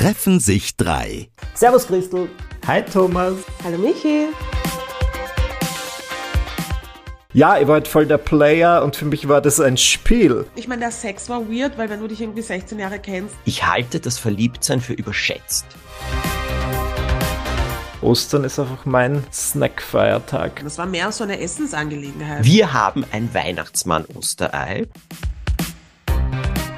[0.00, 1.28] treffen sich drei.
[1.52, 2.30] Servus Christel.
[2.66, 3.34] Hi Thomas.
[3.62, 4.28] Hallo Michi.
[7.34, 10.46] Ja, ihr wart voll der Player und für mich war das ein Spiel.
[10.56, 13.34] Ich meine, der Sex war weird, weil wenn du dich irgendwie 16 Jahre kennst.
[13.44, 15.66] Ich halte das Verliebtsein für überschätzt.
[18.00, 20.62] Ostern ist einfach mein Snackfeiertag.
[20.64, 22.42] Das war mehr so eine Essensangelegenheit.
[22.42, 24.86] Wir haben ein Weihnachtsmann-Osterei.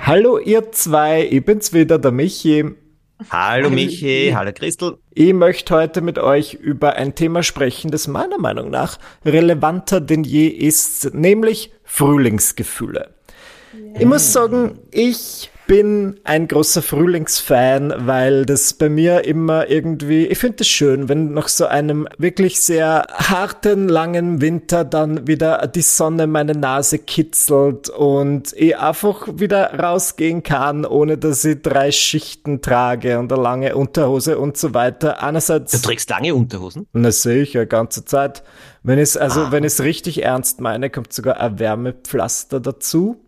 [0.04, 2.81] Hallo ihr zwei, ich bin's wieder, der Michi.
[3.30, 4.98] Hallo Michi, hallo Christel.
[5.10, 10.24] Ich möchte heute mit euch über ein Thema sprechen, das meiner Meinung nach relevanter denn
[10.24, 13.14] je ist, nämlich Frühlingsgefühle.
[13.74, 14.00] Yeah.
[14.00, 20.38] Ich muss sagen, ich bin ein großer Frühlingsfan, weil das bei mir immer irgendwie, ich
[20.38, 25.82] finde es schön, wenn nach so einem wirklich sehr harten, langen Winter dann wieder die
[25.82, 32.60] Sonne meine Nase kitzelt und ich einfach wieder rausgehen kann, ohne dass ich drei Schichten
[32.60, 35.22] trage und eine lange Unterhose und so weiter.
[35.22, 35.72] Einerseits.
[35.72, 36.86] Du trägst lange Unterhosen?
[36.92, 38.42] Na sicher, ganze Zeit.
[38.82, 39.52] Wenn es also, ah.
[39.52, 43.20] wenn es richtig ernst meine, kommt sogar ein Wärmepflaster dazu.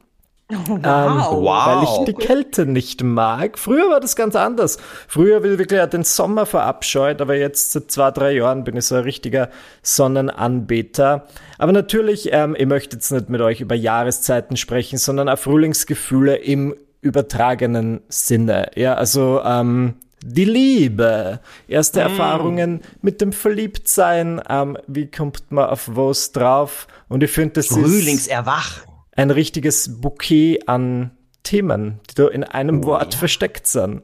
[0.53, 0.77] Oh, wow.
[0.77, 1.67] Ähm, wow.
[1.67, 3.59] Weil ich die Kälte nicht mag.
[3.59, 4.77] Früher war das ganz anders.
[5.09, 8.85] Früher will ich wirklich den Sommer verabscheut, aber jetzt seit zwei, drei Jahren bin ich
[8.85, 9.49] so ein richtiger
[9.83, 11.27] Sonnenanbeter.
[11.57, 16.37] Aber natürlich, ähm, ich möchte jetzt nicht mit euch über Jahreszeiten sprechen, sondern auch Frühlingsgefühle
[16.37, 18.71] im übertragenen Sinne.
[18.75, 22.03] Ja, also ähm, die Liebe, erste mm.
[22.03, 26.87] Erfahrungen mit dem Verliebtsein, ähm, wie kommt man auf was drauf?
[27.09, 27.93] Und ich finde, das Frühlingserwachen.
[27.93, 31.13] ist Frühlingserwachen ein richtiges Bouquet an
[31.43, 33.19] Themen, die da in einem oh, Wort ja.
[33.19, 34.03] versteckt sind.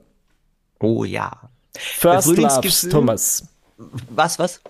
[0.79, 1.51] Oh ja.
[1.77, 3.49] First Loves, Thomas.
[4.11, 4.61] Was, was?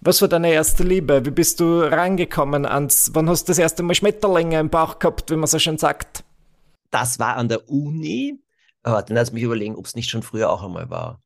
[0.00, 1.26] Was war deine erste Liebe?
[1.26, 5.30] Wie bist du reingekommen ans, wann hast du das erste Mal Schmetterlinge im Bauch gehabt,
[5.30, 6.24] wie man so schön sagt?
[6.90, 8.40] Das war an der Uni.
[8.82, 11.20] Aber dann lass mich überlegen, ob es nicht schon früher auch einmal war.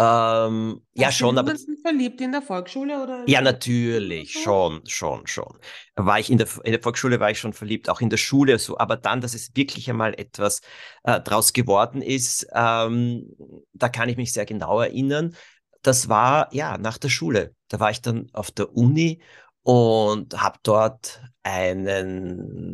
[0.00, 1.56] Ähm, ja, schon, aber.
[1.82, 3.24] verliebt in der Volksschule oder?
[3.26, 5.58] Ja, natürlich, schon, schon, schon.
[5.96, 8.60] War ich in der, in der Volksschule war ich schon verliebt, auch in der Schule
[8.60, 10.60] so, aber dann, dass es wirklich einmal etwas
[11.02, 13.34] äh, draus geworden ist, ähm,
[13.72, 15.34] da kann ich mich sehr genau erinnern.
[15.82, 17.56] Das war ja nach der Schule.
[17.66, 19.20] Da war ich dann auf der Uni
[19.62, 22.68] und habe dort einen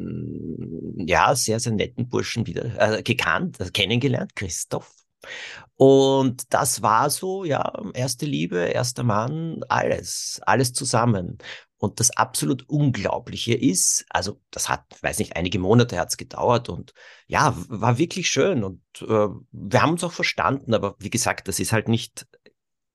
[1.07, 5.04] ja sehr sehr netten Burschen wieder äh, gekannt, äh, kennengelernt, Christoph.
[5.77, 11.39] Und das war so, ja, erste Liebe, erster Mann, alles, alles zusammen.
[11.79, 16.69] Und das absolut Unglaubliche ist, also das hat, weiß nicht, einige Monate hat es gedauert
[16.69, 16.95] und
[17.27, 21.59] ja, war wirklich schön und äh, wir haben uns auch verstanden, aber wie gesagt, das
[21.59, 22.27] ist halt nicht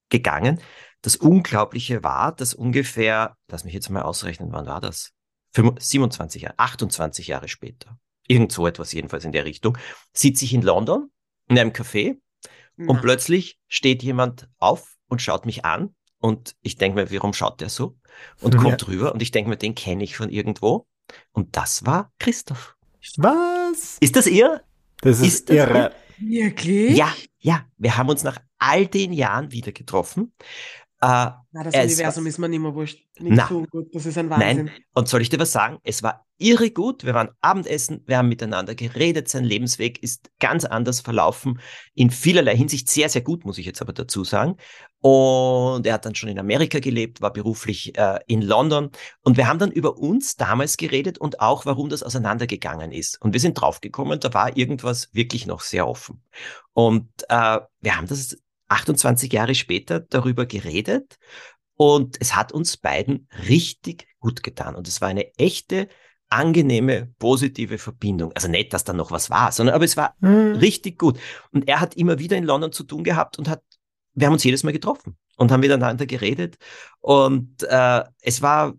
[0.09, 0.59] gegangen.
[1.01, 5.11] Das Unglaubliche war, dass ungefähr, lass mich jetzt mal ausrechnen, wann war das?
[5.53, 9.77] 27 Jahre, 28 Jahre später, irgend so etwas jedenfalls in der Richtung,
[10.13, 11.11] sitze ich in London
[11.49, 12.17] in einem Café
[12.77, 13.01] und ja.
[13.01, 17.69] plötzlich steht jemand auf und schaut mich an und ich denke mir, warum schaut der
[17.69, 17.97] so?
[18.39, 18.61] Und ja.
[18.61, 20.87] kommt rüber und ich denke mir, den kenne ich von irgendwo.
[21.31, 22.75] Und das war Christoph.
[23.17, 23.97] Was?
[23.99, 24.61] Ist das ihr?
[25.01, 25.91] Das ist, ist das irre.
[26.17, 26.97] Wirklich?
[26.97, 27.65] Ja, ja.
[27.77, 30.33] Wir haben uns nach all den Jahren wieder getroffen.
[31.01, 33.05] Äh, na, das Universum war, ist mir nicht mehr wurscht.
[33.19, 33.87] Nicht na, so gut.
[33.93, 34.65] Das ist ein Wahnsinn.
[34.65, 34.71] Nein.
[34.93, 35.77] Und soll ich dir was sagen?
[35.83, 37.05] Es war irre gut.
[37.05, 39.29] Wir waren Abendessen, wir haben miteinander geredet.
[39.29, 41.61] Sein Lebensweg ist ganz anders verlaufen.
[41.93, 44.57] In vielerlei Hinsicht sehr, sehr gut, muss ich jetzt aber dazu sagen.
[44.99, 48.91] Und er hat dann schon in Amerika gelebt, war beruflich äh, in London.
[49.23, 53.21] Und wir haben dann über uns damals geredet und auch, warum das auseinandergegangen ist.
[53.21, 56.21] Und wir sind draufgekommen, da war irgendwas wirklich noch sehr offen.
[56.73, 58.37] Und äh, wir haben das
[58.69, 61.17] 28 Jahre später darüber geredet
[61.75, 64.75] und es hat uns beiden richtig gut getan.
[64.75, 65.87] Und es war eine echte,
[66.29, 68.31] angenehme, positive Verbindung.
[68.33, 70.55] Also nicht, dass da noch was war, sondern aber es war mhm.
[70.55, 71.19] richtig gut.
[71.51, 73.63] Und er hat immer wieder in London zu tun gehabt und hat,
[74.13, 76.57] wir haben uns jedes Mal getroffen und haben miteinander geredet.
[76.99, 78.73] Und äh, es war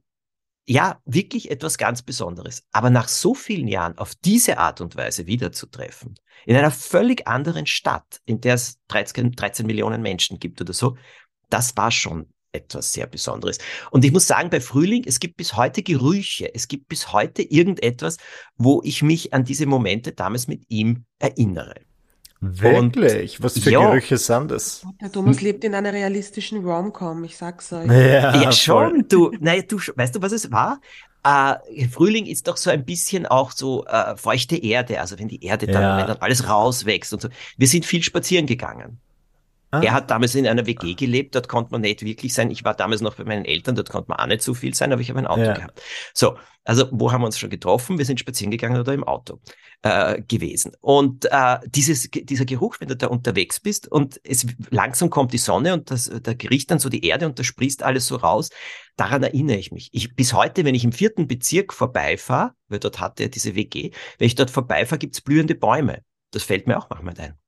[0.70, 2.62] ja, wirklich etwas ganz Besonderes.
[2.70, 6.14] Aber nach so vielen Jahren auf diese Art und Weise wiederzutreffen,
[6.46, 10.96] in einer völlig anderen Stadt, in der es 13, 13 Millionen Menschen gibt oder so,
[11.48, 13.58] das war schon etwas sehr Besonderes.
[13.90, 17.42] Und ich muss sagen, bei Frühling, es gibt bis heute Gerüche, es gibt bis heute
[17.42, 18.18] irgendetwas,
[18.56, 21.80] wo ich mich an diese Momente damals mit ihm erinnere.
[22.40, 23.38] Wirklich?
[23.38, 24.86] Und, Was für ja, Gerüche sind das?
[25.00, 27.86] Der Thomas lebt in einer realistischen Rom-Com, ich sag's euch.
[27.86, 30.80] Ja, ja schon, du, naja, du, weißt du, was es war?
[31.22, 35.44] Äh, Frühling ist doch so ein bisschen auch so äh, feuchte Erde, also wenn die
[35.44, 35.98] Erde dann, ja.
[35.98, 37.28] wenn dann alles rauswächst und so.
[37.58, 38.98] Wir sind viel spazieren gegangen.
[39.70, 39.80] Ah.
[39.82, 42.50] Er hat damals in einer WG gelebt, dort konnte man nicht wirklich sein.
[42.50, 44.92] Ich war damals noch bei meinen Eltern, dort konnte man auch nicht so viel sein,
[44.92, 45.54] aber ich habe ein Auto ja.
[45.54, 45.80] gehabt.
[46.12, 47.98] So, also wo haben wir uns schon getroffen?
[47.98, 49.40] Wir sind spazieren gegangen oder im Auto
[49.82, 50.72] äh, gewesen.
[50.80, 55.38] Und äh, dieses, dieser Geruch, wenn du da unterwegs bist und es langsam kommt die
[55.38, 58.50] Sonne und das, da riecht dann so die Erde und da sprießt alles so raus,
[58.96, 59.88] daran erinnere ich mich.
[59.92, 63.92] Ich, bis heute, wenn ich im vierten Bezirk vorbeifahre, weil dort hatte er diese WG,
[64.18, 66.02] wenn ich dort vorbeifahre, gibt's blühende Bäume.
[66.32, 67.39] Das fällt mir auch manchmal ein.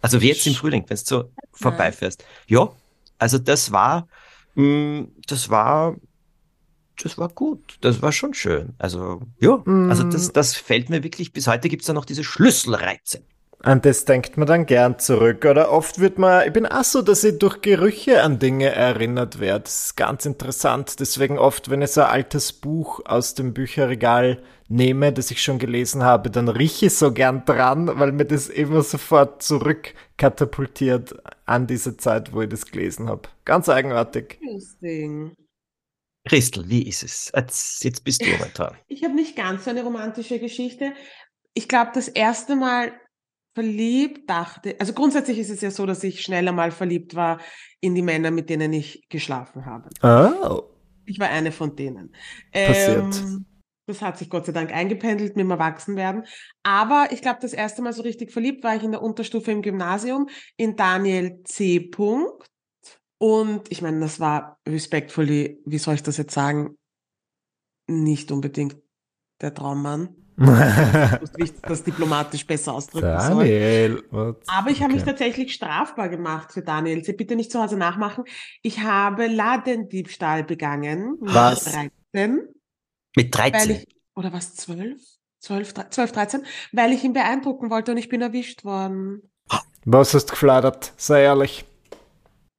[0.00, 2.24] Also wie jetzt im Frühling, wenn du so vorbeifährst.
[2.46, 2.70] Ja,
[3.18, 4.08] also das war,
[4.54, 5.96] mh, mm, das war,
[7.02, 7.78] das war gut.
[7.80, 8.74] Das war schon schön.
[8.78, 13.22] Also ja, also das, das fällt mir wirklich, bis heute gibt's da noch diese Schlüsselreize.
[13.60, 15.44] An das denkt man dann gern zurück.
[15.44, 19.40] Oder oft wird man, ich bin auch so, dass ich durch Gerüche an Dinge erinnert
[19.40, 19.64] werde.
[19.64, 21.00] Das ist ganz interessant.
[21.00, 25.58] Deswegen oft, wenn ich so ein altes Buch aus dem Bücherregal nehme, das ich schon
[25.58, 31.66] gelesen habe, dann rieche ich so gern dran, weil mir das immer sofort zurückkatapultiert an
[31.66, 33.28] diese Zeit, wo ich das gelesen habe.
[33.44, 34.38] Ganz eigenartig.
[34.40, 35.34] Interesting.
[36.28, 37.32] Christel, wie ist es?
[37.34, 38.76] Jetzt, jetzt bist du dran.
[38.86, 40.92] Ich habe nicht ganz so eine romantische Geschichte.
[41.54, 42.92] Ich glaube, das erste Mal
[43.58, 47.40] verliebt dachte, also grundsätzlich ist es ja so, dass ich schneller mal verliebt war
[47.80, 49.90] in die Männer, mit denen ich geschlafen habe.
[50.00, 50.62] Oh.
[51.06, 52.12] Ich war eine von denen.
[52.52, 53.16] Passiert.
[53.20, 53.46] Ähm,
[53.86, 56.22] das hat sich Gott sei Dank eingependelt mit dem Erwachsenwerden.
[56.62, 59.62] Aber ich glaube, das erste Mal so richtig verliebt war ich in der Unterstufe im
[59.62, 61.80] Gymnasium in Daniel C.
[61.80, 62.46] Punkt.
[63.18, 66.78] Und ich meine, das war respektvoll, wie soll ich das jetzt sagen,
[67.88, 68.76] nicht unbedingt
[69.40, 70.14] der Traummann.
[71.36, 74.04] ich das diplomatisch besser ausdrücken Daniel.
[74.10, 74.36] soll.
[74.46, 74.94] Aber ich habe okay.
[74.94, 77.02] mich tatsächlich strafbar gemacht für Daniel.
[77.04, 78.24] Sie bitte nicht zu Hause nachmachen.
[78.62, 81.16] Ich habe Ladendiebstahl begangen.
[81.20, 81.64] Was?
[81.64, 81.90] 13.
[83.16, 83.70] Mit 13?
[83.70, 85.00] Ich, oder was, 12?
[85.40, 86.46] 12, 12, 13?
[86.72, 89.22] Weil ich ihn beeindrucken wollte und ich bin erwischt worden.
[89.84, 90.92] Was hast du gefladert?
[90.96, 91.64] Sei ehrlich.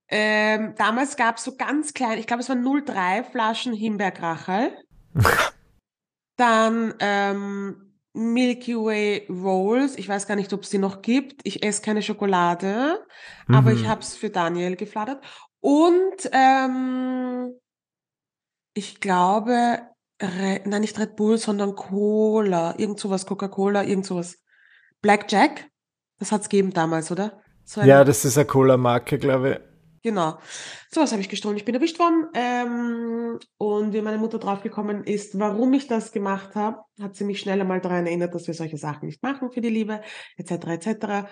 [0.10, 4.72] Ähm, damals gab es so ganz klein, ich glaube, es waren 03 Flaschen Himbeerkrachel.
[6.40, 9.98] Dann ähm, Milky Way Rolls.
[9.98, 11.42] Ich weiß gar nicht, ob es die noch gibt.
[11.44, 13.06] Ich esse keine Schokolade,
[13.48, 13.56] mhm.
[13.56, 13.88] aber ich mhm.
[13.90, 15.22] habe es für Daniel gefladert.
[15.60, 17.54] Und ähm,
[18.74, 19.82] ich glaube,
[20.22, 22.74] Re nein, nicht Red Bull, sondern Cola.
[22.78, 24.38] Irgend sowas, Coca-Cola, irgend sowas.
[25.02, 25.70] Blackjack?
[26.20, 27.42] Das hat's gegeben damals, oder?
[27.66, 29.69] So ja, das ist eine Cola-Marke, glaube ich.
[30.01, 30.40] Genau.
[30.90, 31.57] So was habe ich gestohlen.
[31.57, 32.28] Ich bin erwischt worden.
[32.34, 37.40] Ähm, und wie meine Mutter draufgekommen ist, warum ich das gemacht habe, hat sie mich
[37.40, 40.01] schnell einmal daran erinnert, dass wir solche Sachen nicht machen für die Liebe,
[40.38, 40.51] etc.
[40.68, 41.28] etc.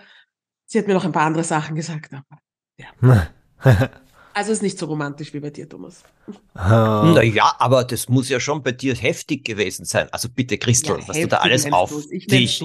[0.65, 2.41] Sie hat mir noch ein paar andere Sachen gesagt, aber
[2.77, 3.27] ja.
[4.37, 6.03] Also ist nicht so romantisch wie bei dir, Thomas.
[6.53, 7.11] Ah.
[7.15, 10.09] Naja, aber das muss ja schon bei dir heftig gewesen sein.
[10.11, 12.63] Also bitte, Christel, ja, was du da alles auf dich.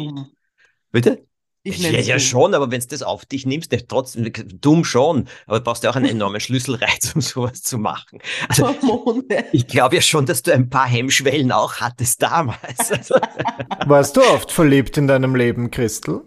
[0.91, 1.27] Bitte?
[1.65, 5.29] Ich ja, ja schon, aber wenn du das auf dich nimmst, nicht trotzdem dumm schon,
[5.47, 8.19] aber du brauchst ja auch einen enormen Schlüsselreiz, um sowas zu machen.
[8.49, 9.23] Also,
[9.53, 12.91] ich glaube ja schon, dass du ein paar Hemmschwellen auch hattest damals.
[13.03, 13.15] Also.
[13.87, 16.23] Warst du oft verliebt in deinem Leben, Christel?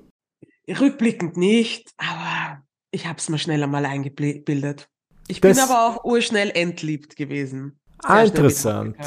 [0.67, 4.89] Rückblickend nicht, aber ich habe es mir schneller mal eingebildet.
[5.27, 7.79] Ich das, bin aber auch urschnell entliebt gewesen.
[8.03, 8.97] ah, interessant.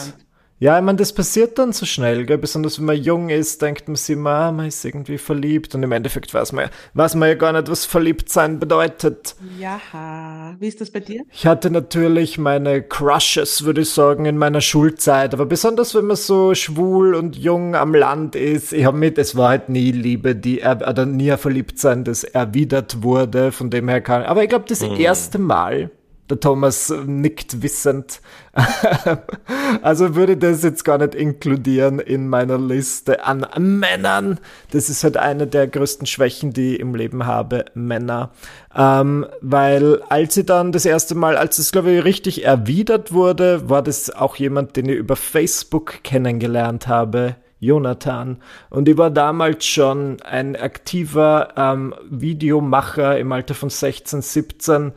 [0.60, 2.36] Ja, ich meine, das passiert dann so schnell, gell?
[2.36, 5.84] besonders wenn man jung ist, denkt man sich immer, ah, man ist irgendwie verliebt und
[5.84, 9.36] im Endeffekt weiß man, weiß man ja gar nicht, was verliebt sein bedeutet.
[9.60, 11.22] Ja, wie ist das bei dir?
[11.30, 16.16] Ich hatte natürlich meine Crushes, würde ich sagen, in meiner Schulzeit, aber besonders wenn man
[16.16, 20.34] so schwul und jung am Land ist, ich habe mit, es war halt nie Liebe,
[20.34, 24.48] die, er, oder nie verliebt sein, das erwidert wurde, von dem her kann, aber ich
[24.48, 24.96] glaube, das mhm.
[24.96, 25.92] erste Mal,
[26.30, 28.20] der Thomas nickt wissend.
[29.82, 34.38] also würde das jetzt gar nicht inkludieren in meiner Liste an Männern.
[34.70, 38.30] Das ist halt eine der größten Schwächen, die ich im Leben habe, Männer.
[38.74, 43.68] Ähm, weil als sie dann das erste Mal, als es glaube ich richtig erwidert wurde,
[43.68, 47.36] war das auch jemand, den ich über Facebook kennengelernt habe.
[47.60, 48.38] Jonathan.
[48.70, 54.92] Und ich war damals schon ein aktiver ähm, Videomacher im Alter von 16, 17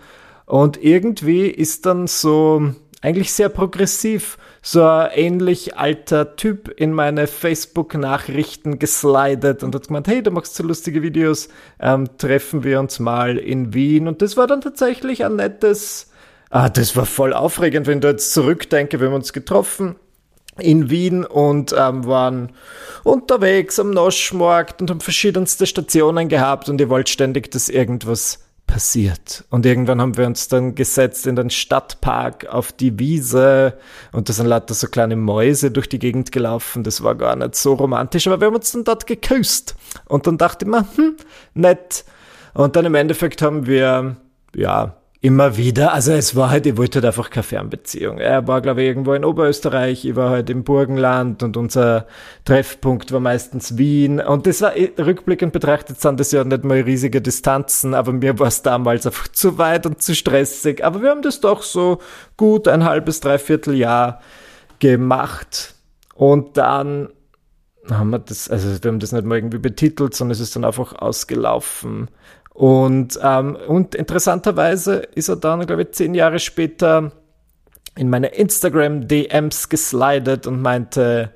[0.51, 7.27] und irgendwie ist dann so eigentlich sehr progressiv so ein ähnlich alter Typ in meine
[7.27, 11.47] Facebook-Nachrichten geslidet und hat gemeint, hey, du machst so lustige Videos,
[11.79, 14.09] ähm, treffen wir uns mal in Wien.
[14.09, 16.11] Und das war dann tatsächlich ein nettes,
[16.49, 19.95] ah, das war voll aufregend, wenn du jetzt zurückdenke, wir haben uns getroffen
[20.59, 22.51] in Wien und ähm, waren
[23.05, 28.39] unterwegs am Noschmarkt und haben verschiedenste Stationen gehabt und ihr wollt ständig, dass irgendwas
[28.71, 29.43] passiert.
[29.49, 33.77] Und irgendwann haben wir uns dann gesetzt in den Stadtpark auf die Wiese
[34.13, 36.83] und da sind lauter so kleine Mäuse durch die Gegend gelaufen.
[36.83, 39.75] Das war gar nicht so romantisch, aber wir haben uns dann dort geküsst.
[40.07, 41.17] Und dann dachte ich mir, hm,
[41.53, 42.05] nett.
[42.53, 44.15] Und dann im Endeffekt haben wir
[44.55, 45.93] ja, immer wieder.
[45.93, 48.17] Also es war halt, ich wollte halt einfach keine Fernbeziehung.
[48.17, 52.07] Er war, glaube ich, irgendwo in Oberösterreich, ich war halt im Burgenland und unser
[52.43, 54.19] Treffpunkt war meistens Wien.
[54.19, 58.39] Und das war, eh, rückblickend betrachtet, sind das ja nicht mal riesige Distanzen, aber mir
[58.39, 60.83] war es damals einfach zu weit und zu stressig.
[60.83, 61.99] Aber wir haben das doch so
[62.35, 64.21] gut ein halbes, dreiviertel Jahr
[64.79, 65.75] gemacht.
[66.15, 67.09] Und dann
[67.91, 70.65] haben wir das, also wir haben das nicht mal irgendwie betitelt, sondern es ist dann
[70.65, 72.09] einfach ausgelaufen.
[72.53, 77.11] Und, ähm, und interessanterweise ist er dann, glaube ich, zehn Jahre später
[77.95, 81.31] in meine Instagram-DMs geslidet und meinte,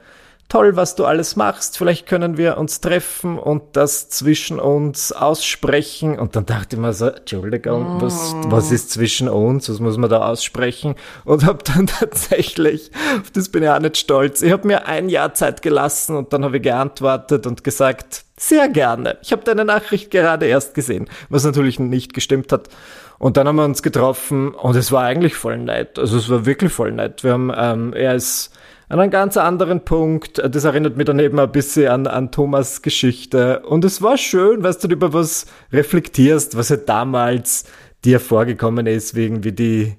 [0.49, 6.19] toll, was du alles machst, vielleicht können wir uns treffen und das zwischen uns aussprechen.
[6.19, 10.09] Und dann dachte ich mir so, Entschuldigung, was, was ist zwischen uns, was muss man
[10.09, 10.95] da aussprechen?
[11.23, 15.09] Und habe dann tatsächlich, auf das bin ich auch nicht stolz, ich habe mir ein
[15.09, 19.17] Jahr Zeit gelassen und dann habe ich geantwortet und gesagt, sehr gerne.
[19.21, 22.69] Ich habe deine Nachricht gerade erst gesehen, was natürlich nicht gestimmt hat.
[23.17, 25.97] Und dann haben wir uns getroffen und es war eigentlich voll nett.
[25.97, 27.23] Also es war wirklich voll nett.
[27.23, 28.51] Wir haben, ähm, er ist
[28.89, 30.41] an einen ganz anderen Punkt.
[30.43, 33.61] Das erinnert mich dann eben ein bisschen an, an Thomas Geschichte.
[33.61, 37.63] Und es war schön, weil du über was reflektierst, was halt damals
[38.03, 39.97] dir vorgekommen ist, wegen wie die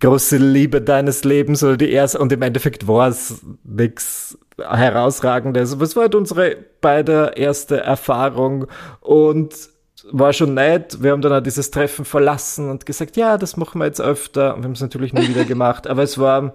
[0.00, 2.18] große Liebe deines Lebens oder die erste.
[2.18, 5.72] Und im Endeffekt war es nichts herausragendes.
[5.72, 8.66] Aber es war halt unsere beide erste Erfahrung
[9.00, 9.54] und
[10.10, 11.02] war schon nett.
[11.02, 14.54] Wir haben dann auch dieses Treffen verlassen und gesagt, ja, das machen wir jetzt öfter.
[14.54, 15.86] Und wir haben es natürlich nie wieder gemacht.
[15.86, 16.54] Aber es war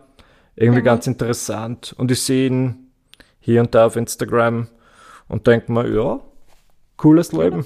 [0.55, 0.85] irgendwie mhm.
[0.85, 1.93] ganz interessant.
[1.97, 2.91] Und ich sehe ihn
[3.39, 4.67] hier und da auf Instagram
[5.27, 6.19] und denke mir, ja,
[6.97, 7.65] cooles Leben.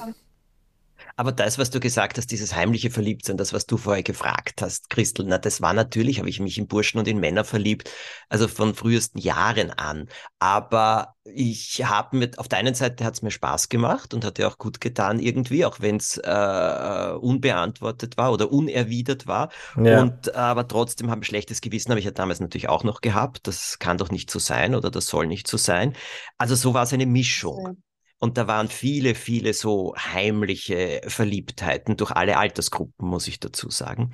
[1.17, 4.91] Aber das, was du gesagt hast, dieses heimliche Verliebtsein, das, was du vorher gefragt hast,
[4.91, 7.89] Christel, na, das war natürlich, habe ich mich in Burschen und in Männer verliebt,
[8.29, 10.09] also von frühesten Jahren an.
[10.37, 14.37] Aber ich habe mir, auf der einen Seite hat es mir Spaß gemacht und hat
[14.37, 19.49] ja auch gut getan irgendwie, auch wenn es äh, unbeantwortet war oder unerwidert war.
[19.75, 20.03] Ja.
[20.03, 23.47] Und aber trotzdem habe ich schlechtes Gewissen, habe ich ja damals natürlich auch noch gehabt.
[23.47, 25.93] Das kann doch nicht so sein oder das soll nicht so sein.
[26.37, 27.81] Also so war es eine Mischung.
[28.19, 34.11] Und da waren viele, viele so heimliche Verliebtheiten durch alle Altersgruppen, muss ich dazu sagen.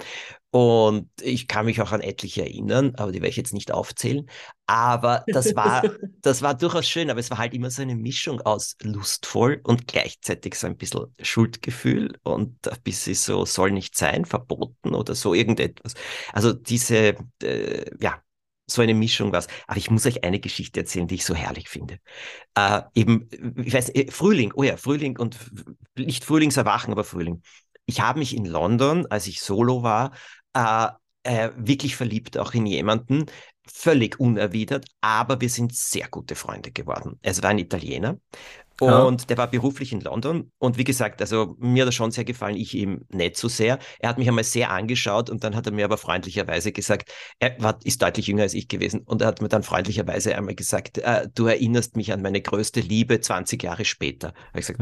[0.51, 4.29] Und ich kann mich auch an etliche erinnern, aber die werde ich jetzt nicht aufzählen.
[4.67, 5.83] Aber das war,
[6.21, 9.87] das war durchaus schön, aber es war halt immer so eine Mischung aus lustvoll und
[9.87, 15.33] gleichzeitig so ein bisschen Schuldgefühl und ein bisschen so soll nicht sein, verboten oder so
[15.33, 15.93] irgendetwas.
[16.33, 18.21] Also diese, äh, ja,
[18.65, 19.47] so eine Mischung was.
[19.67, 21.97] Aber ich muss euch eine Geschichte erzählen, die ich so herrlich finde.
[22.55, 25.37] Äh, eben, ich weiß, äh, Frühling, oh ja, Frühling und
[25.97, 27.41] nicht Frühlingserwachen, aber Frühling.
[27.85, 30.11] Ich habe mich in London, als ich solo war,
[30.53, 30.87] äh,
[31.23, 33.25] äh, wirklich verliebt auch in jemanden,
[33.65, 37.19] völlig unerwidert, aber wir sind sehr gute Freunde geworden.
[37.21, 38.17] Es war ein Italiener
[38.81, 39.27] und ja.
[39.27, 40.51] der war beruflich in London.
[40.57, 43.79] Und wie gesagt, also mir hat er schon sehr gefallen, ich ihm nicht so sehr.
[43.99, 47.55] Er hat mich einmal sehr angeschaut und dann hat er mir aber freundlicherweise gesagt, er
[47.59, 49.01] war, ist deutlich jünger als ich gewesen.
[49.01, 52.79] Und er hat mir dann freundlicherweise einmal gesagt, äh, du erinnerst mich an meine größte
[52.81, 54.29] Liebe 20 Jahre später.
[54.29, 54.79] Da habe ich gesagt,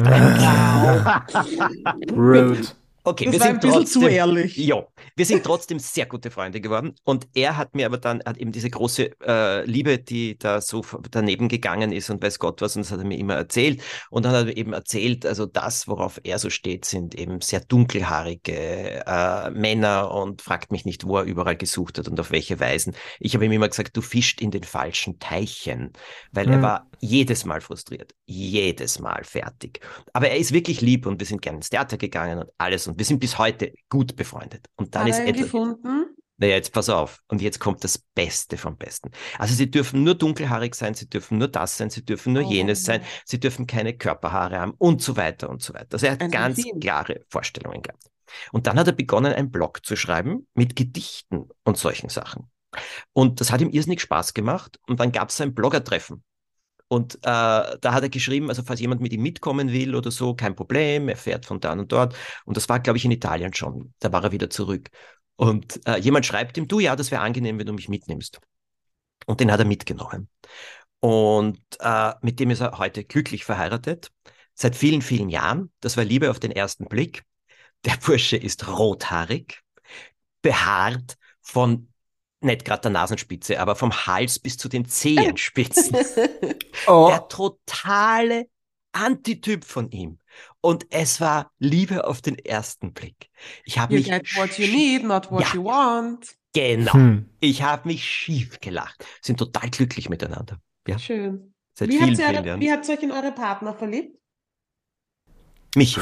[1.32, 2.12] wow.
[2.12, 2.62] Rude.
[3.04, 4.58] Okay, das wir sind trotzdem, zu ehrlich.
[4.58, 6.94] Ja, wir sind trotzdem sehr gute Freunde geworden.
[7.04, 10.84] Und er hat mir aber dann hat eben diese große äh, Liebe, die da so
[11.10, 13.82] daneben gegangen ist und weiß Gott was, und das hat er mir immer erzählt.
[14.12, 17.62] Und dann hat er eben erzählt, also das, worauf er so steht, sind eben sehr
[17.62, 22.60] dunkelhaarige äh, Männer und fragt mich nicht, wo er überall gesucht hat und auf welche
[22.60, 22.96] Weisen.
[23.20, 25.94] Ich habe ihm immer gesagt, du fischst in den falschen Teichen,
[26.32, 26.54] weil mhm.
[26.54, 29.80] er war jedes Mal frustriert, jedes Mal fertig.
[30.14, 32.98] Aber er ist wirklich lieb und wir sind gerne ins Theater gegangen und alles und
[32.98, 34.68] wir sind bis heute gut befreundet.
[34.76, 35.44] Und dann Hat ist er etwas.
[35.44, 36.14] gefunden?
[36.36, 37.20] Naja, jetzt pass auf.
[37.30, 39.12] Und jetzt kommt das Beste vom Besten.
[39.38, 42.52] Also sie dürfen nur dunkelhaarig sein, sie dürfen nur das sein, sie dürfen nur oh.
[42.52, 45.94] jenes sein, sie dürfen keine Körperhaare haben und so weiter und so weiter.
[45.94, 46.82] Also er hat Ein ganz Film.
[46.82, 48.04] klare Vorstellungen gehabt.
[48.52, 52.52] Und dann hat er begonnen, einen Blog zu schreiben mit Gedichten und solchen Sachen.
[53.14, 54.80] Und das hat ihm irrsinnig Spaß gemacht.
[54.86, 56.24] Und dann gab es ein Bloggertreffen.
[56.92, 60.36] Und äh, da hat er geschrieben, also falls jemand mit ihm mitkommen will oder so,
[60.36, 62.18] kein Problem, er fährt von da und dort.
[62.44, 63.94] Und das war, glaube ich, in Italien schon.
[64.00, 64.90] Da war er wieder zurück.
[65.38, 68.42] Und äh, jemand schreibt ihm, du, ja, das wäre angenehm, wenn du mich mitnimmst.
[69.26, 70.28] Und den hat er mitgenommen.
[71.00, 74.12] Und äh, mit dem ist er heute glücklich verheiratet.
[74.54, 75.72] Seit vielen, vielen Jahren.
[75.80, 77.24] Das war Liebe auf den ersten Blick.
[77.86, 79.62] Der Bursche ist rothaarig,
[80.42, 81.88] behaart, von
[82.44, 85.96] nicht gerade der Nasenspitze, aber vom Hals bis zu den Zehenspitzen.
[86.88, 87.08] oh.
[87.10, 88.48] Der totale
[88.92, 90.20] Antityp von ihm.
[90.62, 93.30] Und es war Liebe auf den ersten Blick.
[93.64, 96.36] Ich habe mich get what you need, not what ja, you want.
[96.54, 96.94] Genau.
[96.94, 97.30] Hm.
[97.40, 99.06] Ich habe mich schief gelacht.
[99.22, 100.60] Sind total glücklich miteinander.
[100.88, 101.00] Ja.
[101.00, 101.54] Schön.
[101.74, 102.62] Seit wie, vielen, hat vielen Jahren.
[102.62, 104.18] wie habt ihr euch in eure Partner verliebt?
[105.76, 106.02] Michi.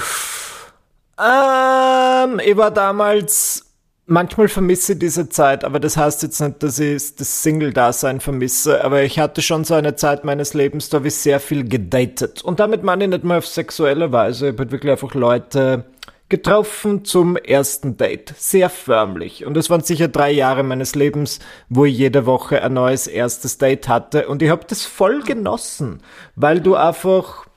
[1.19, 3.68] Ähm, ich war damals
[4.09, 8.83] manchmal vermisse ich diese Zeit, aber das heißt jetzt nicht, dass ich das Single-Dasein vermisse.
[8.83, 12.41] Aber ich hatte schon so eine Zeit meines Lebens, da habe ich sehr viel gedatet.
[12.41, 14.49] Und damit meine ich nicht mal auf sexuelle Weise.
[14.49, 15.85] Ich habe wirklich einfach Leute
[16.27, 18.33] getroffen zum ersten Date.
[18.37, 19.45] Sehr förmlich.
[19.45, 21.39] Und es waren sicher drei Jahre meines Lebens,
[21.69, 24.27] wo ich jede Woche ein neues erstes Date hatte.
[24.27, 26.01] Und ich habe das voll genossen,
[26.35, 27.47] weil du einfach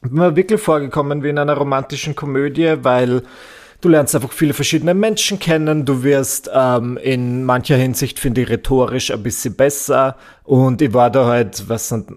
[0.00, 3.22] mir wirklich vorgekommen wie in einer romantischen Komödie, weil
[3.80, 5.84] Du lernst einfach viele verschiedene Menschen kennen.
[5.84, 10.16] Du wirst ähm, in mancher Hinsicht, finde ich, rhetorisch ein bisschen besser.
[10.42, 12.10] Und ich war da halt, was sind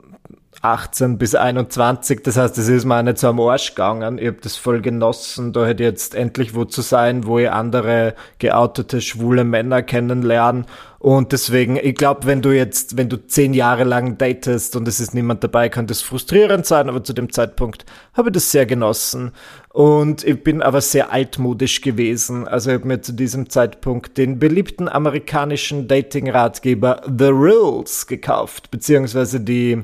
[0.62, 4.20] 18 bis 21, das heißt, es ist mir auch nicht so am Arsch gegangen.
[4.20, 8.13] Ich habe das voll genossen, da hätte jetzt endlich wo zu sein, wo ich andere
[8.38, 10.65] geoutete, schwule Männer kennenlernen.
[11.01, 15.00] Und deswegen, ich glaube, wenn du jetzt, wenn du zehn Jahre lang datest und es
[15.00, 18.67] ist niemand dabei, kann das frustrierend sein, aber zu dem Zeitpunkt habe ich das sehr
[18.67, 19.31] genossen.
[19.70, 22.48] Und ich bin aber sehr altmodisch gewesen.
[22.48, 29.39] Also ich habe mir zu diesem Zeitpunkt den beliebten amerikanischen Dating-Ratgeber The Rules gekauft, beziehungsweise
[29.39, 29.84] die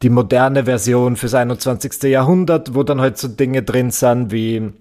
[0.00, 2.04] die moderne Version fürs 21.
[2.04, 4.72] Jahrhundert, wo dann halt so Dinge drin sind wie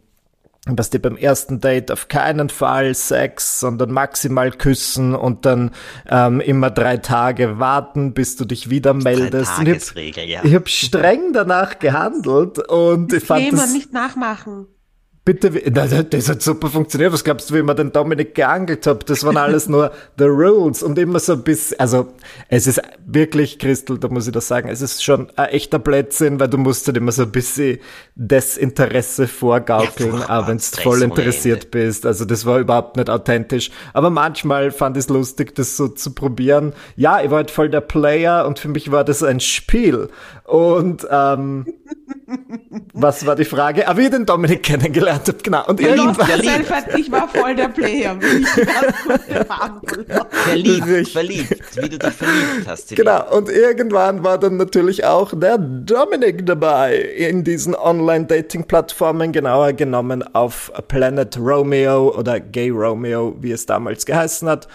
[0.67, 5.71] was dir beim ersten Date auf keinen Fall Sex, sondern maximal küssen und dann
[6.07, 9.53] ähm, immer drei Tage warten, bis du dich wieder meldest.
[9.63, 10.43] ich habe ja.
[10.43, 14.67] hab streng danach gehandelt und ich fand das nicht nachmachen.
[15.23, 17.13] Bitte, das hat super funktioniert.
[17.13, 19.07] Was glaubst du, wie man den Dominik geangelt hat?
[19.07, 22.07] Das waren alles nur the rules und immer so ein bisschen, also
[22.49, 26.39] es ist wirklich, Christel, da muss ich das sagen, es ist schon ein echter Blödsinn,
[26.39, 27.77] weil du musst halt immer so ein bisschen
[28.15, 32.07] Desinteresse vorgaukeln, ja, wenn du voll interessiert bist.
[32.07, 33.69] Also das war überhaupt nicht authentisch.
[33.93, 36.73] Aber manchmal fand ich es lustig, das so zu probieren.
[36.95, 40.09] Ja, ich war halt voll der Player und für mich war das ein Spiel.
[40.45, 41.65] Und ähm,
[42.93, 43.87] was war die Frage?
[43.87, 45.65] Aber ah, wie ihr den Dominik kennengelernt genau.
[45.67, 46.29] Und irgendwann,
[46.97, 48.17] ich war voll der Player.
[50.31, 52.95] verliebt, verliebt, wie du dich verliebt hast.
[52.95, 60.23] Genau, und irgendwann war dann natürlich auch der Dominik dabei in diesen Online-Dating-Plattformen, genauer genommen
[60.33, 64.67] auf Planet Romeo oder Gay Romeo, wie es damals geheißen hat.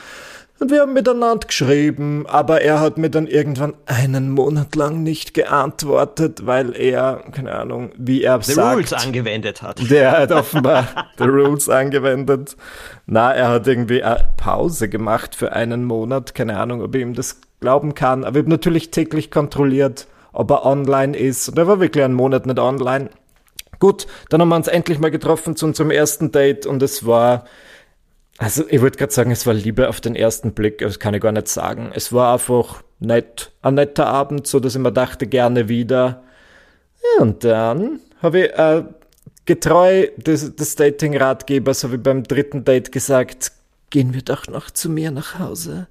[0.58, 5.34] Und wir haben miteinander geschrieben, aber er hat mir dann irgendwann einen Monat lang nicht
[5.34, 8.76] geantwortet, weil er, keine Ahnung, wie er the sagt.
[8.76, 9.90] Rules angewendet hat.
[9.90, 10.88] Der hat offenbar
[11.18, 12.56] the Rules angewendet.
[13.04, 16.34] Na, er hat irgendwie eine Pause gemacht für einen Monat.
[16.34, 18.24] Keine Ahnung, ob ich ihm das glauben kann.
[18.24, 21.50] Aber ich habe natürlich täglich kontrolliert, ob er online ist.
[21.50, 23.10] Und er war wirklich einen Monat nicht online.
[23.78, 27.44] Gut, dann haben wir uns endlich mal getroffen zu unserem ersten Date und es war
[28.38, 31.22] also ich würde gerade sagen, es war Liebe auf den ersten Blick, das kann ich
[31.22, 31.90] gar nicht sagen.
[31.94, 36.22] Es war einfach nett, ein netter Abend, so dass ich mir dachte, gerne wieder.
[37.02, 38.84] Ja, und dann habe ich äh,
[39.46, 43.52] getreu des, des Dating-Ratgebers, habe ich beim dritten Date gesagt,
[43.90, 45.86] gehen wir doch noch zu mir nach Hause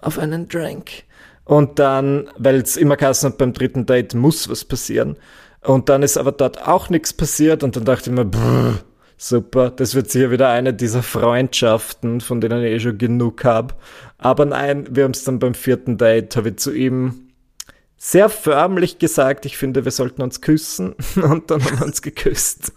[0.00, 1.04] auf einen Drink.
[1.44, 5.16] Und dann, weil es immer geheißen hat, beim dritten Date muss was passieren.
[5.62, 8.78] Und dann ist aber dort auch nichts passiert und dann dachte ich mir, brr,
[9.22, 13.74] Super, das wird sicher wieder eine dieser Freundschaften, von denen ich eh schon genug habe.
[14.16, 17.28] Aber nein, wir haben es dann beim vierten Date, habe ich zu ihm
[17.98, 20.94] sehr förmlich gesagt, ich finde, wir sollten uns küssen.
[21.16, 22.72] Und dann haben wir uns geküsst.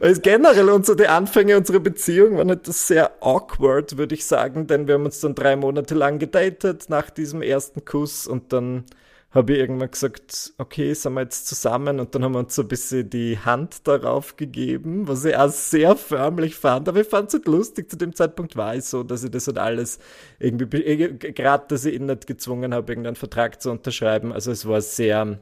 [0.22, 4.94] Generell unsere, die Anfänge unserer Beziehung waren etwas sehr awkward, würde ich sagen, denn wir
[4.94, 8.84] haben uns dann drei Monate lang gedatet nach diesem ersten Kuss und dann
[9.32, 12.62] habe ich irgendwann gesagt, okay, sind wir jetzt zusammen und dann haben wir uns so
[12.62, 17.28] ein bisschen die Hand darauf gegeben, was ich auch sehr förmlich fand, aber ich fand
[17.28, 20.00] es halt lustig, zu dem Zeitpunkt war ich so, dass ich das halt alles
[20.40, 24.66] irgendwie, eh, gerade, dass ich ihn nicht gezwungen habe, irgendeinen Vertrag zu unterschreiben, also es
[24.66, 25.38] war sehr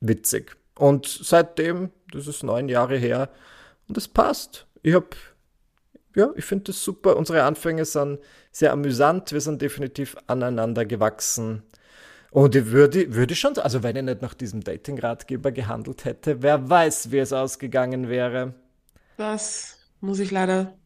[0.00, 0.56] witzig.
[0.76, 3.30] Und seitdem, das ist neun Jahre her,
[3.88, 4.66] und es passt.
[4.82, 5.08] Ich habe
[6.14, 7.16] ja, ich finde das super.
[7.16, 8.18] Unsere Anfänge sind
[8.50, 9.32] sehr amüsant.
[9.32, 11.62] Wir sind definitiv aneinander gewachsen.
[12.30, 16.68] Und ich würde, würde schon, also wenn ich nicht nach diesem Dating-Ratgeber gehandelt hätte, wer
[16.68, 18.54] weiß, wie es ausgegangen wäre.
[19.16, 20.78] Das muss ich leider,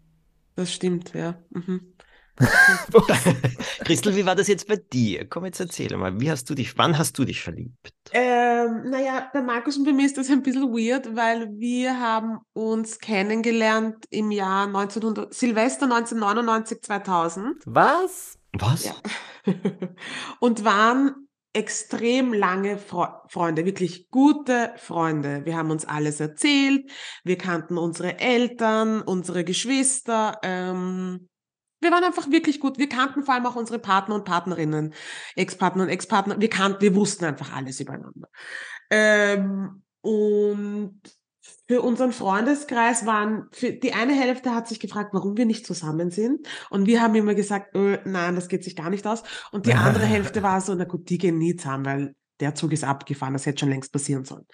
[0.56, 1.38] das stimmt, ja.
[1.50, 1.94] Mhm.
[3.84, 5.28] Christel, wie war das jetzt bei dir?
[5.28, 7.92] Komm, jetzt erzähl mal, wie hast du dich, wann hast du dich verliebt?
[8.12, 12.38] Ähm, naja, bei Markus und bei mir ist das ein bisschen weird, weil wir haben
[12.52, 17.62] uns kennengelernt im Jahr 1900, Silvester 1999, 2000.
[17.66, 18.36] Was?
[18.52, 18.84] Was?
[18.84, 18.94] Ja.
[20.40, 21.23] und waren
[21.54, 25.44] extrem lange Fre Freunde, wirklich gute Freunde.
[25.44, 26.90] Wir haben uns alles erzählt,
[27.22, 30.38] wir kannten unsere Eltern, unsere Geschwister.
[30.42, 31.28] Ähm,
[31.80, 32.78] wir waren einfach wirklich gut.
[32.78, 34.94] Wir kannten vor allem auch unsere Partner und Partnerinnen,
[35.36, 36.40] Ex-Partner und Ex-Partner.
[36.40, 38.28] Wir kannten, wir wussten einfach alles übereinander.
[38.90, 41.00] Ähm, und
[41.66, 46.10] für unseren Freundeskreis waren, für die eine Hälfte hat sich gefragt, warum wir nicht zusammen
[46.10, 46.46] sind.
[46.70, 49.22] Und wir haben immer gesagt, öh, nein, das geht sich gar nicht aus.
[49.50, 52.72] Und die andere Hälfte war so, na gut, die gehen nie zusammen, weil der Zug
[52.72, 54.46] ist abgefahren, das hätte schon längst passieren sollen.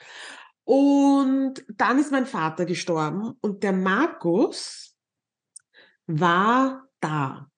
[0.64, 4.94] Und dann ist mein Vater gestorben und der Markus
[6.06, 7.48] war da.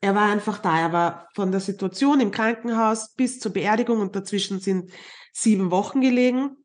[0.00, 0.78] Er war einfach da.
[0.78, 4.90] Er war von der Situation im Krankenhaus bis zur Beerdigung und dazwischen sind
[5.32, 6.61] sieben Wochen gelegen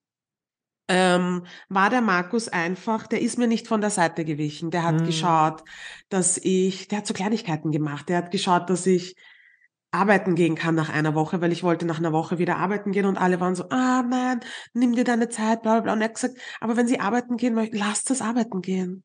[0.88, 4.71] ähm, war der Markus einfach, der ist mir nicht von der Seite gewichen.
[4.71, 5.06] Der hat mhm.
[5.06, 5.63] geschaut,
[6.10, 8.10] dass ich, der hat so Kleinigkeiten gemacht.
[8.10, 9.15] Der hat geschaut, dass ich
[9.91, 13.06] arbeiten gehen kann nach einer Woche, weil ich wollte nach einer Woche wieder arbeiten gehen
[13.06, 14.41] und alle waren so, ah nein,
[14.73, 15.93] nimm dir deine Zeit, bla bla bla.
[15.93, 19.04] Und er hat gesagt, aber wenn sie arbeiten gehen möchten, lass das arbeiten gehen.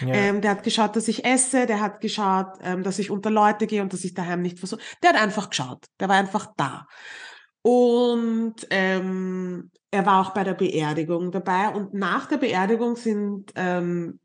[0.00, 0.14] Ja.
[0.14, 3.66] Ähm, der hat geschaut, dass ich esse, der hat geschaut, ähm, dass ich unter Leute
[3.66, 4.80] gehe und dass ich daheim nicht versuche.
[5.02, 6.86] Der hat einfach geschaut, der war einfach da.
[7.62, 11.68] Und ähm, er war auch bei der Beerdigung dabei.
[11.68, 14.20] Und nach der Beerdigung sind, ähm,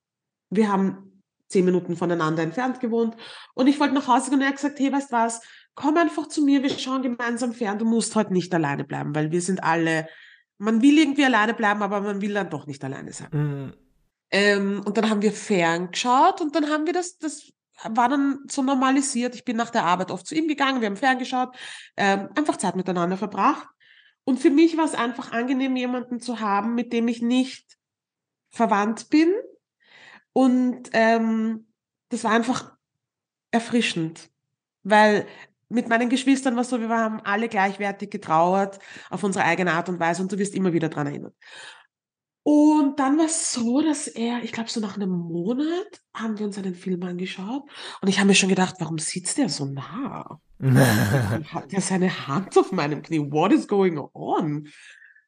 [0.49, 3.15] wir haben zehn Minuten voneinander entfernt gewohnt.
[3.53, 5.41] Und ich wollte nach Hause gehen und er hat gesagt, hey, weißt du was,
[5.75, 7.79] komm einfach zu mir, wir schauen gemeinsam fern.
[7.79, 10.07] Du musst heute nicht alleine bleiben, weil wir sind alle,
[10.57, 13.29] man will irgendwie alleine bleiben, aber man will dann doch nicht alleine sein.
[13.31, 13.73] Mhm.
[14.31, 17.51] Ähm, und dann haben wir fern geschaut und dann haben wir das, das
[17.89, 19.35] war dann so normalisiert.
[19.35, 21.55] Ich bin nach der Arbeit oft zu ihm gegangen, wir haben ferngeschaut,
[21.97, 23.67] ähm, einfach Zeit miteinander verbracht.
[24.25, 27.77] Und für mich war es einfach angenehm, jemanden zu haben, mit dem ich nicht
[28.49, 29.33] verwandt bin.
[30.31, 31.67] Und ähm,
[32.09, 32.71] das war einfach
[33.51, 34.29] erfrischend,
[34.83, 35.27] weil
[35.69, 39.89] mit meinen Geschwistern war es so, wir haben alle gleichwertig getrauert auf unsere eigene Art
[39.89, 41.35] und Weise und du wirst immer wieder dran erinnert.
[42.43, 46.45] Und dann war es so, dass er, ich glaube, so nach einem Monat haben wir
[46.45, 47.63] uns einen Film angeschaut
[48.01, 50.39] und ich habe mir schon gedacht, warum sitzt der so nah?
[50.59, 53.31] hat er seine Hand auf meinem Knie?
[53.31, 54.67] What is going on?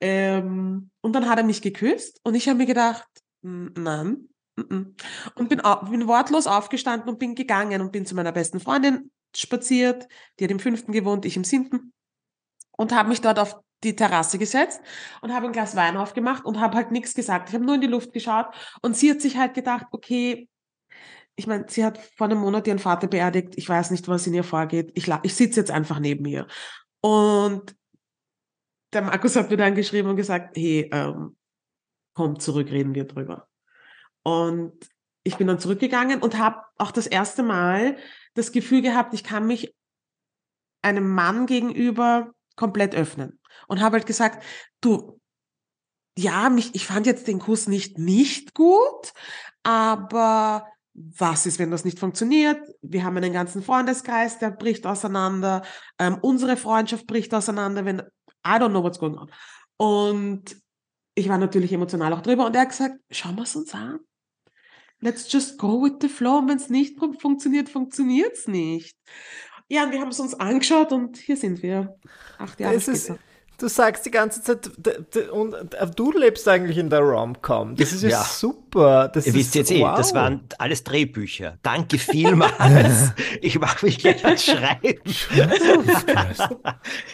[0.01, 3.07] Ähm, und dann hat er mich geküsst und ich habe mir gedacht,
[3.41, 4.29] nein.
[4.57, 10.07] Und bin, bin wortlos aufgestanden und bin gegangen und bin zu meiner besten Freundin spaziert.
[10.39, 11.93] Die hat im fünften gewohnt, ich im siebten.
[12.77, 14.81] Und habe mich dort auf die Terrasse gesetzt
[15.21, 17.49] und habe ein Glas Wein aufgemacht und habe halt nichts gesagt.
[17.49, 18.47] Ich habe nur in die Luft geschaut
[18.81, 20.49] und sie hat sich halt gedacht, okay,
[21.35, 23.57] ich meine, sie hat vor einem Monat ihren Vater beerdigt.
[23.57, 24.91] Ich weiß nicht, was in ihr vorgeht.
[24.95, 26.47] Ich, ich sitze jetzt einfach neben ihr.
[27.01, 27.75] Und
[28.93, 31.35] der Markus hat mir dann geschrieben und gesagt, hey, ähm,
[32.13, 33.47] komm zurück, reden wir drüber.
[34.23, 34.73] Und
[35.23, 37.97] ich bin dann zurückgegangen und habe auch das erste Mal
[38.33, 39.75] das Gefühl gehabt, ich kann mich
[40.81, 44.43] einem Mann gegenüber komplett öffnen und habe halt gesagt,
[44.81, 45.19] du,
[46.17, 49.13] ja, mich, ich fand jetzt den Kuss nicht nicht gut,
[49.63, 52.59] aber was ist, wenn das nicht funktioniert?
[52.81, 55.63] Wir haben einen ganzen Freundeskreis, der bricht auseinander.
[55.99, 59.29] Ähm, unsere Freundschaft bricht auseinander, wenn I don't know what's going on.
[59.75, 60.55] Und
[61.15, 63.99] ich war natürlich emotional auch drüber und er hat gesagt, schauen wir es uns an.
[65.01, 66.37] Let's just go with the flow.
[66.37, 68.95] Und wenn es nicht funktioniert, funktioniert es nicht.
[69.67, 71.95] Ja, und wir haben es uns angeschaut und hier sind wir.
[72.37, 73.15] Acht Jahre es später.
[73.15, 73.19] Ist,
[73.57, 74.69] du sagst die ganze Zeit,
[75.31, 77.75] und äh, du lebst eigentlich in der Rom-Com.
[77.75, 78.23] Das ist ja, ja.
[78.23, 79.07] super.
[79.07, 79.93] Das Ihr ist, wisst jetzt wow.
[79.93, 81.57] eh, das waren alles Drehbücher.
[81.63, 83.13] Danke vielmals.
[83.41, 84.99] ich mache mich gleich ans Schreiben.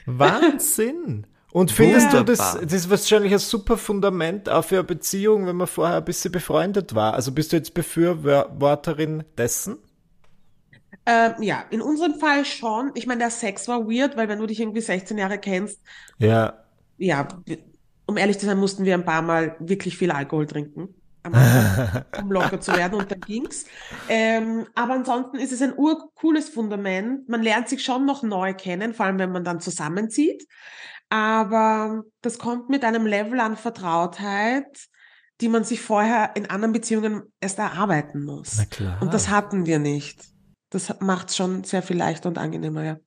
[0.05, 1.27] Wahnsinn.
[1.53, 2.23] Und findest Wunderbar.
[2.25, 5.97] du, das, das ist wahrscheinlich ein super Fundament auch für eine Beziehung, wenn man vorher
[5.97, 7.13] ein bisschen befreundet war?
[7.13, 9.77] Also bist du jetzt Befürworterin dessen?
[11.05, 12.91] Ähm, ja, in unserem Fall schon.
[12.93, 15.79] Ich meine, der Sex war weird, weil wenn du dich irgendwie 16 Jahre kennst,
[16.19, 16.63] ja,
[16.97, 17.27] ja,
[18.05, 22.31] um ehrlich zu sein, mussten wir ein paar Mal wirklich viel Alkohol trinken, Anfang, um
[22.31, 23.65] locker zu werden und dann ging's.
[24.09, 27.27] Ähm, aber ansonsten ist es ein urcooles Fundament.
[27.29, 30.47] Man lernt sich schon noch neu kennen, vor allem wenn man dann zusammenzieht.
[31.09, 34.87] Aber das kommt mit einem Level an Vertrautheit,
[35.41, 38.57] die man sich vorher in anderen Beziehungen erst erarbeiten muss.
[38.57, 39.01] Na klar.
[39.01, 40.23] Und das hatten wir nicht.
[40.71, 42.99] Das macht es schon sehr viel leichter und angenehmer, ja.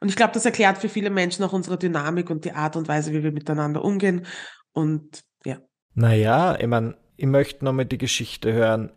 [0.00, 2.88] Und ich glaube, das erklärt für viele Menschen auch unsere Dynamik und die Art und
[2.88, 4.26] Weise, wie wir miteinander umgehen.
[4.72, 5.58] Und ja.
[5.94, 8.90] Naja, ich meine, ich möchte nochmal die Geschichte hören,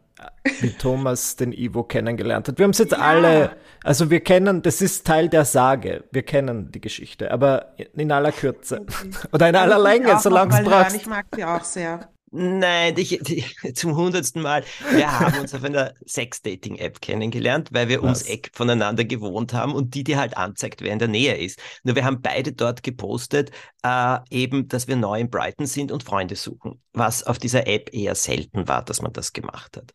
[0.59, 2.57] wie Thomas den Ivo kennengelernt hat.
[2.57, 2.99] Wir haben es jetzt ja.
[2.99, 8.11] alle, also wir kennen, das ist Teil der Sage, wir kennen die Geschichte, aber in
[8.11, 8.81] aller Kürze.
[8.81, 9.09] Okay.
[9.33, 10.95] Oder in aller Länge, solange es braucht.
[10.95, 12.09] Ich mag sie auch sehr.
[12.31, 14.63] Nein, die, die, zum hundertsten Mal.
[14.91, 18.03] Wir haben uns auf einer Sex-Dating-App kennengelernt, weil wir Was?
[18.03, 21.59] ums Eck voneinander gewohnt haben und die dir halt anzeigt, wer in der Nähe ist.
[21.83, 23.51] Nur wir haben beide dort gepostet,
[23.83, 26.79] äh, eben, dass wir neu in Brighton sind und Freunde suchen.
[26.93, 29.91] Was auf dieser App eher selten war, dass man das gemacht hat.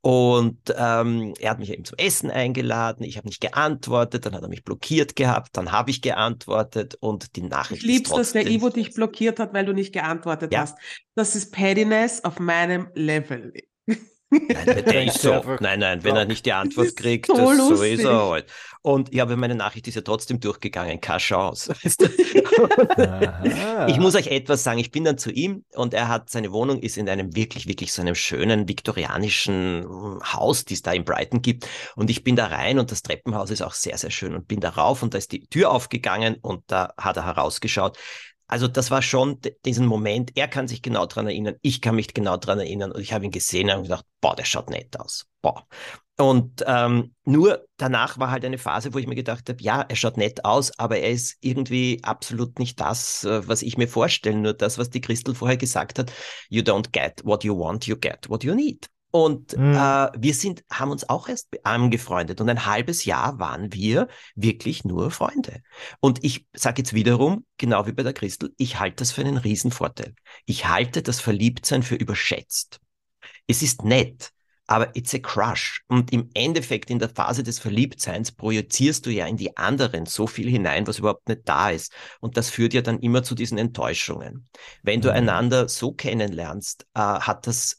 [0.00, 4.42] Und ähm, er hat mich eben zum Essen eingeladen, ich habe nicht geantwortet, dann hat
[4.42, 8.46] er mich blockiert gehabt, dann habe ich geantwortet und die Nachricht ich lieb's, dass der
[8.46, 10.60] Ivo dich blockiert hat, weil du nicht geantwortet ja.
[10.60, 10.78] hast.
[11.14, 13.52] Das ist Pettiness auf meinem Level.
[14.30, 15.42] Nein, der ist so.
[15.60, 18.46] Nein, nein, wenn er nicht die Antwort kriegt, so, das, so ist er halt.
[18.82, 21.74] Und ja, aber meine Nachricht ist ja trotzdem durchgegangen, keine Chance.
[21.82, 22.08] Weißt du?
[23.88, 24.78] ich muss euch etwas sagen.
[24.78, 27.92] Ich bin dann zu ihm und er hat, seine Wohnung ist in einem wirklich, wirklich
[27.92, 29.86] so einem schönen viktorianischen
[30.32, 31.66] Haus, die es da in Brighton gibt.
[31.96, 34.60] Und ich bin da rein und das Treppenhaus ist auch sehr, sehr schön und bin
[34.60, 37.98] da rauf und da ist die Tür aufgegangen und da hat er herausgeschaut.
[38.48, 42.14] Also das war schon diesen Moment, er kann sich genau dran erinnern, ich kann mich
[42.14, 45.26] genau dran erinnern und ich habe ihn gesehen und gedacht, boah, der schaut nett aus.
[45.42, 45.66] Boah.
[46.16, 49.94] Und ähm, nur danach war halt eine Phase, wo ich mir gedacht habe, ja, er
[49.94, 54.36] schaut nett aus, aber er ist irgendwie absolut nicht das, äh, was ich mir vorstelle.
[54.36, 56.12] Nur das, was die Christel vorher gesagt hat,
[56.48, 58.88] you don't get what you want, you get what you need.
[59.10, 59.74] Und mhm.
[59.74, 64.84] äh, wir sind, haben uns auch erst angefreundet und ein halbes Jahr waren wir wirklich
[64.84, 65.62] nur Freunde.
[66.00, 69.38] Und ich sage jetzt wiederum, genau wie bei der Christel, ich halte das für einen
[69.38, 70.14] Riesenvorteil.
[70.44, 72.80] Ich halte das Verliebtsein für überschätzt.
[73.46, 74.30] Es ist nett,
[74.66, 75.82] aber it's a crush.
[75.88, 80.26] Und im Endeffekt in der Phase des Verliebtseins projizierst du ja in die anderen so
[80.26, 81.92] viel hinein, was überhaupt nicht da ist.
[82.20, 84.46] Und das führt ja dann immer zu diesen Enttäuschungen.
[84.82, 85.14] Wenn du mhm.
[85.14, 87.77] einander so kennenlernst, äh, hat das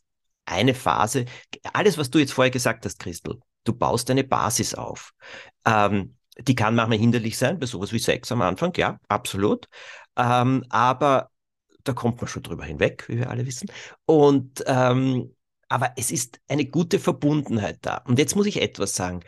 [0.50, 1.26] eine Phase,
[1.74, 5.12] alles, was du jetzt vorher gesagt hast, Christel, du baust eine Basis auf.
[5.66, 9.68] Ähm, die kann manchmal hinderlich sein, bei sowas wie Sex am Anfang, ja, absolut.
[10.16, 11.30] Ähm, aber
[11.84, 13.72] da kommt man schon drüber hinweg, wie wir alle wissen.
[14.06, 15.36] Und ähm,
[15.70, 17.98] aber es ist eine gute Verbundenheit da.
[18.06, 19.22] Und jetzt muss ich etwas sagen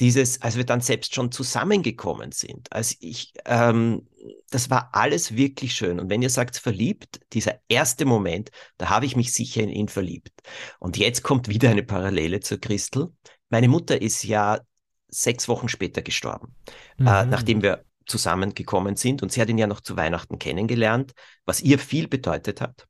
[0.00, 4.08] dieses, als wir dann selbst schon zusammengekommen sind, als ich, ähm,
[4.50, 6.00] das war alles wirklich schön.
[6.00, 9.88] Und wenn ihr sagt verliebt, dieser erste Moment, da habe ich mich sicher in ihn
[9.88, 10.32] verliebt.
[10.80, 13.12] Und jetzt kommt wieder eine Parallele zur Christel.
[13.50, 14.60] Meine Mutter ist ja
[15.08, 16.56] sechs Wochen später gestorben,
[16.98, 17.06] äh, mhm.
[17.06, 19.22] äh, nachdem wir zusammengekommen sind.
[19.22, 21.12] Und sie hat ihn ja noch zu Weihnachten kennengelernt,
[21.44, 22.86] was ihr viel bedeutet hat.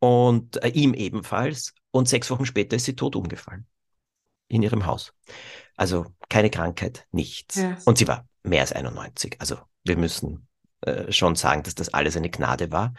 [0.00, 1.72] Und äh, ihm ebenfalls.
[1.90, 3.66] Und sechs Wochen später ist sie tot umgefallen.
[4.48, 5.14] In ihrem Haus.
[5.76, 7.56] Also keine Krankheit, nichts.
[7.56, 7.76] Ja.
[7.84, 9.36] Und sie war mehr als 91.
[9.38, 10.48] Also wir müssen
[10.82, 12.94] äh, schon sagen, dass das alles eine Gnade war.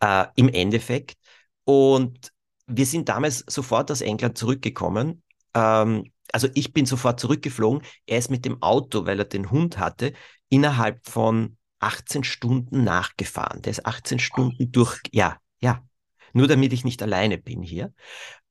[0.00, 1.16] Äh, Im Endeffekt.
[1.64, 2.32] Und
[2.66, 5.22] wir sind damals sofort aus England zurückgekommen.
[5.54, 7.82] Ähm, also ich bin sofort zurückgeflogen.
[8.06, 10.12] Er ist mit dem Auto, weil er den Hund hatte,
[10.48, 13.62] innerhalb von 18 Stunden nachgefahren.
[13.62, 15.82] Der ist 18 Stunden durch, ja, ja,
[16.32, 17.92] nur damit ich nicht alleine bin hier,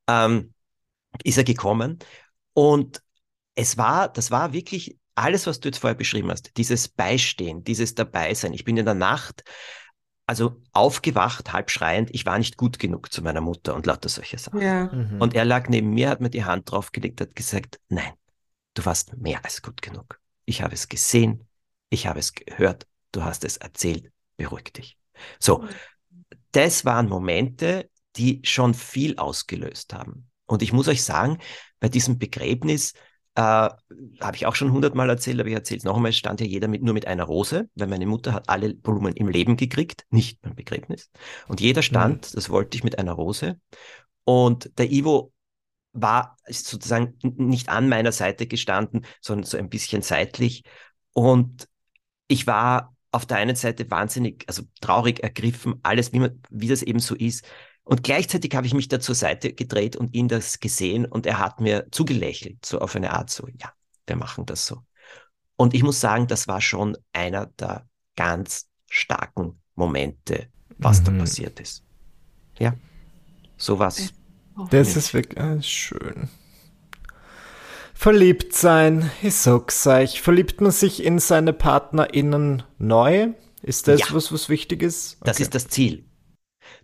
[0.06, 0.52] ähm,
[1.24, 1.98] ist er gekommen.
[2.52, 3.02] Und
[3.60, 7.94] es war, das war wirklich alles, was du jetzt vorher beschrieben hast, dieses Beistehen, dieses
[7.94, 8.54] Dabeisein.
[8.54, 9.44] Ich bin in der Nacht,
[10.26, 14.38] also aufgewacht, halb schreiend, ich war nicht gut genug zu meiner Mutter und lauter solche
[14.38, 14.62] Sachen.
[14.62, 14.86] Ja.
[14.86, 15.20] Mhm.
[15.20, 18.12] Und er lag neben mir, hat mir die Hand draufgelegt, hat gesagt, nein,
[18.72, 20.18] du warst mehr als gut genug.
[20.46, 21.46] Ich habe es gesehen,
[21.90, 24.96] ich habe es gehört, du hast es erzählt, beruhig dich.
[25.38, 25.66] So,
[26.52, 30.30] das waren Momente, die schon viel ausgelöst haben.
[30.46, 31.38] Und ich muss euch sagen,
[31.78, 32.94] bei diesem Begräbnis,
[33.40, 33.70] äh,
[34.20, 36.68] habe ich auch schon hundertmal erzählt, aber ich erzähle es noch einmal, stand ja jeder
[36.68, 40.42] mit, nur mit einer Rose, weil meine Mutter hat alle Blumen im Leben gekriegt, nicht
[40.42, 41.10] beim Begräbnis.
[41.48, 42.34] Und jeder stand, mhm.
[42.34, 43.58] das wollte ich, mit einer Rose.
[44.24, 45.32] Und der Ivo
[45.92, 50.62] war sozusagen nicht an meiner Seite gestanden, sondern so ein bisschen seitlich.
[51.14, 51.66] Und
[52.28, 56.82] ich war auf der einen Seite wahnsinnig, also traurig ergriffen, alles, wie, man, wie das
[56.82, 57.46] eben so ist.
[57.90, 61.40] Und gleichzeitig habe ich mich da zur Seite gedreht und ihn das gesehen und er
[61.40, 63.72] hat mir zugelächelt, so auf eine Art so, ja,
[64.06, 64.84] wir machen das so.
[65.56, 70.46] Und ich muss sagen, das war schon einer der ganz starken Momente,
[70.78, 71.04] was mhm.
[71.06, 71.82] da passiert ist.
[72.60, 72.74] Ja,
[73.56, 74.14] sowas.
[74.70, 76.28] Das ist wirklich äh, schön.
[77.92, 80.22] Verliebt sein, ich sag's euch.
[80.22, 83.30] Verliebt man sich in seine PartnerInnen neu?
[83.62, 84.06] Ist das ja.
[84.12, 85.16] was, was wichtig ist?
[85.16, 85.24] Okay.
[85.24, 86.04] Das ist das Ziel.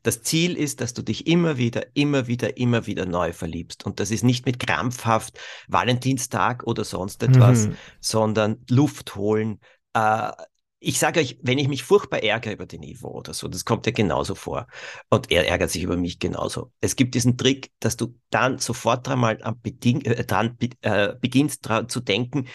[0.06, 3.84] Das Ziel ist, dass du dich immer wieder, immer wieder, immer wieder neu verliebst.
[3.84, 7.76] Und das ist nicht mit krampfhaft Valentinstag oder sonst etwas, mhm.
[7.98, 9.58] sondern Luft holen.
[9.94, 10.30] Äh,
[10.78, 13.84] ich sage euch, wenn ich mich furchtbar ärgere über den Niveau oder so, das kommt
[13.86, 14.68] ja genauso vor.
[15.10, 16.70] Und er ärgert sich über mich genauso.
[16.80, 21.98] Es gibt diesen Trick, dass du dann sofort einmal äh, dran äh, beginnst dran zu
[21.98, 22.46] denken,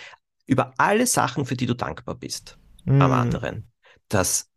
[0.46, 3.02] über alle Sachen, für die du dankbar bist mhm.
[3.02, 3.70] am anderen.
[4.08, 4.50] Dass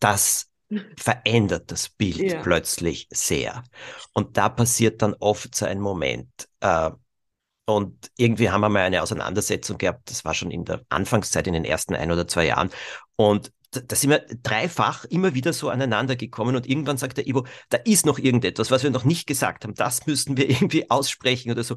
[0.00, 0.47] das
[0.96, 2.42] verändert das Bild ja.
[2.42, 3.64] plötzlich sehr.
[4.12, 6.28] Und da passiert dann oft so ein Moment.
[6.60, 6.90] Äh,
[7.66, 11.52] und irgendwie haben wir mal eine Auseinandersetzung gehabt, das war schon in der Anfangszeit, in
[11.52, 12.70] den ersten ein oder zwei Jahren.
[13.16, 17.46] Und da, sind wir dreifach immer wieder so aneinander gekommen und irgendwann sagt der Ivo,
[17.68, 21.50] da ist noch irgendetwas, was wir noch nicht gesagt haben, das müssten wir irgendwie aussprechen
[21.52, 21.76] oder so.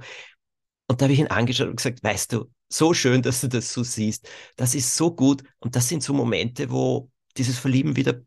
[0.87, 3.71] Und da habe ich ihn angeschaut und gesagt, weißt du, so schön, dass du das
[3.73, 4.29] so siehst.
[4.55, 5.43] Das ist so gut.
[5.59, 8.21] Und das sind so Momente, wo dieses Verlieben wieder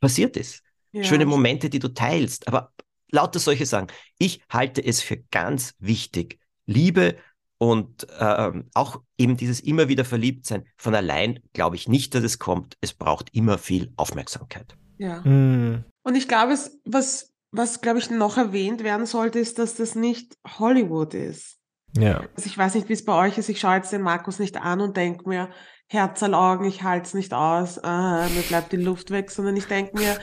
[0.00, 0.62] passiert ist.
[0.92, 1.04] Ja.
[1.04, 2.48] Schöne Momente, die du teilst.
[2.48, 2.72] Aber
[3.10, 3.88] lauter solche Sachen.
[4.18, 6.38] Ich halte es für ganz wichtig.
[6.66, 7.16] Liebe
[7.58, 12.38] und ähm, auch eben dieses immer wieder Verliebtsein von allein glaube ich nicht, dass es
[12.38, 12.76] kommt.
[12.80, 14.76] Es braucht immer viel Aufmerksamkeit.
[14.98, 15.20] Ja.
[15.22, 15.84] Mhm.
[16.02, 19.94] Und ich glaube, es, was, was glaube ich noch erwähnt werden sollte, ist, dass das
[19.94, 21.58] nicht Hollywood ist.
[21.96, 22.20] Ja.
[22.36, 23.48] Also ich weiß nicht, wie es bei euch ist.
[23.48, 25.50] Ich schaue jetzt den Markus nicht an und denke mir,
[25.88, 29.96] Herzalaugen, ich halte es nicht aus, äh, mir bleibt die Luft weg, sondern ich denke
[29.96, 30.18] mir,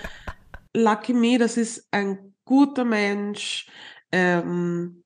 [0.75, 3.67] Lucky Me, das ist ein guter Mensch.
[4.11, 5.03] Ähm,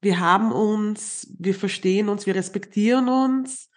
[0.00, 3.70] wir haben uns, wir verstehen uns, wir respektieren uns.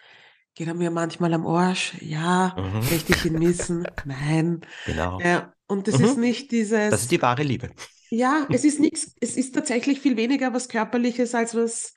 [0.54, 1.94] Geht er mir manchmal am Arsch?
[2.00, 2.56] Ja.
[2.58, 2.90] Mhm.
[2.90, 3.86] Möchte ich ihn missen?
[4.04, 4.60] Nein.
[4.86, 5.20] Genau.
[5.20, 6.04] Äh, und das mhm.
[6.04, 6.90] ist nicht dieses.
[6.90, 7.70] Das ist die wahre Liebe.
[8.10, 11.94] Ja, es ist nichts, es ist tatsächlich viel weniger was Körperliches als was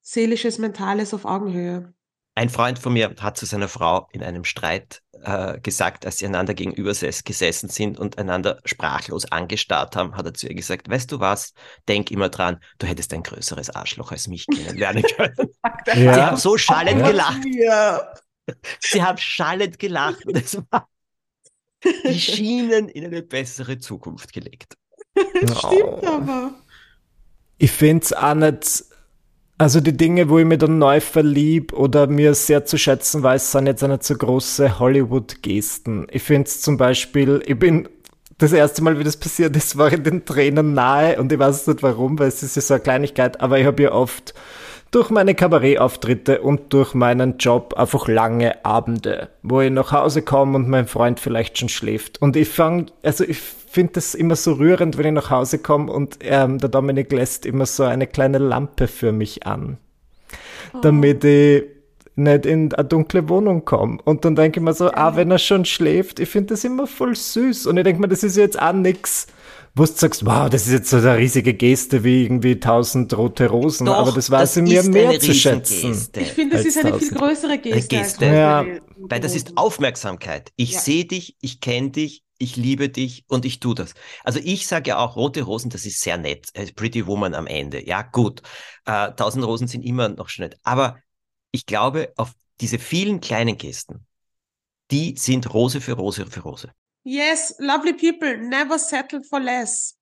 [0.00, 1.92] Seelisches, Mentales auf Augenhöhe.
[2.36, 6.26] Ein Freund von mir hat zu seiner Frau in einem Streit äh, gesagt, als sie
[6.26, 11.10] einander gegenüber gesessen sind und einander sprachlos angestarrt haben, hat er zu ihr gesagt, weißt
[11.10, 11.54] du was,
[11.88, 15.48] denk immer dran, du hättest ein größeres Arschloch als mich kennenlernen können.
[15.86, 15.94] ja.
[15.94, 17.08] Sie haben so schallend ja.
[17.08, 17.44] gelacht.
[17.46, 18.12] Ja.
[18.80, 20.90] Sie haben schallend gelacht und es war
[22.04, 24.76] die Schienen in eine bessere Zukunft gelegt.
[25.16, 26.52] Stimmt aber.
[27.56, 28.84] Ich finde es auch nicht
[29.58, 33.52] also die Dinge, wo ich mich dann neu verlieb oder mir sehr zu schätzen weiß,
[33.52, 36.06] sind jetzt eine zu große Hollywood-Gesten.
[36.10, 37.88] Ich finde es zum Beispiel, ich bin
[38.38, 41.68] das erste Mal, wie das passiert ist, war ich den Tränen nahe und ich weiß
[41.68, 44.34] nicht warum, weil es ist ja so eine Kleinigkeit, aber ich habe ja oft
[44.90, 50.56] durch meine Kabarettauftritte und durch meinen Job einfach lange Abende, wo ich nach Hause komme
[50.56, 52.20] und mein Freund vielleicht schon schläft.
[52.22, 53.38] Und ich fange, also ich
[53.76, 57.44] finde das immer so rührend, wenn ich nach Hause komme und ähm, der Dominik lässt
[57.44, 59.76] immer so eine kleine Lampe für mich an,
[60.72, 60.78] oh.
[60.80, 61.64] damit ich
[62.14, 63.98] nicht in eine dunkle Wohnung komme.
[64.04, 66.86] Und dann denke ich mir so, ah, wenn er schon schläft, ich finde das immer
[66.86, 67.66] voll süß.
[67.66, 69.26] Und ich denke mir, das ist jetzt auch nix,
[69.74, 73.50] wo du sagst, wow, das ist jetzt so eine riesige Geste wie irgendwie tausend rote
[73.50, 76.08] Rosen, Doch, aber das war sie mir mehr zu schätzen.
[76.16, 77.94] Ich finde, das ist eine viel größere Geste.
[77.94, 78.24] Geste.
[78.24, 78.64] Ja.
[78.96, 80.50] Weil das ist Aufmerksamkeit.
[80.56, 80.80] Ich ja.
[80.80, 83.94] sehe dich, ich kenne dich, ich liebe dich und ich tue das.
[84.24, 86.52] Also ich sage ja auch, rote Rosen, das ist sehr nett.
[86.74, 87.86] Pretty Woman am Ende.
[87.86, 88.42] Ja, gut.
[88.84, 90.58] Äh, tausend Rosen sind immer noch schon nett.
[90.62, 90.98] Aber
[91.50, 94.06] ich glaube, auf diese vielen kleinen Gesten,
[94.90, 96.70] die sind Rose für Rose für Rose.
[97.04, 99.96] Yes, lovely people, never settle for less,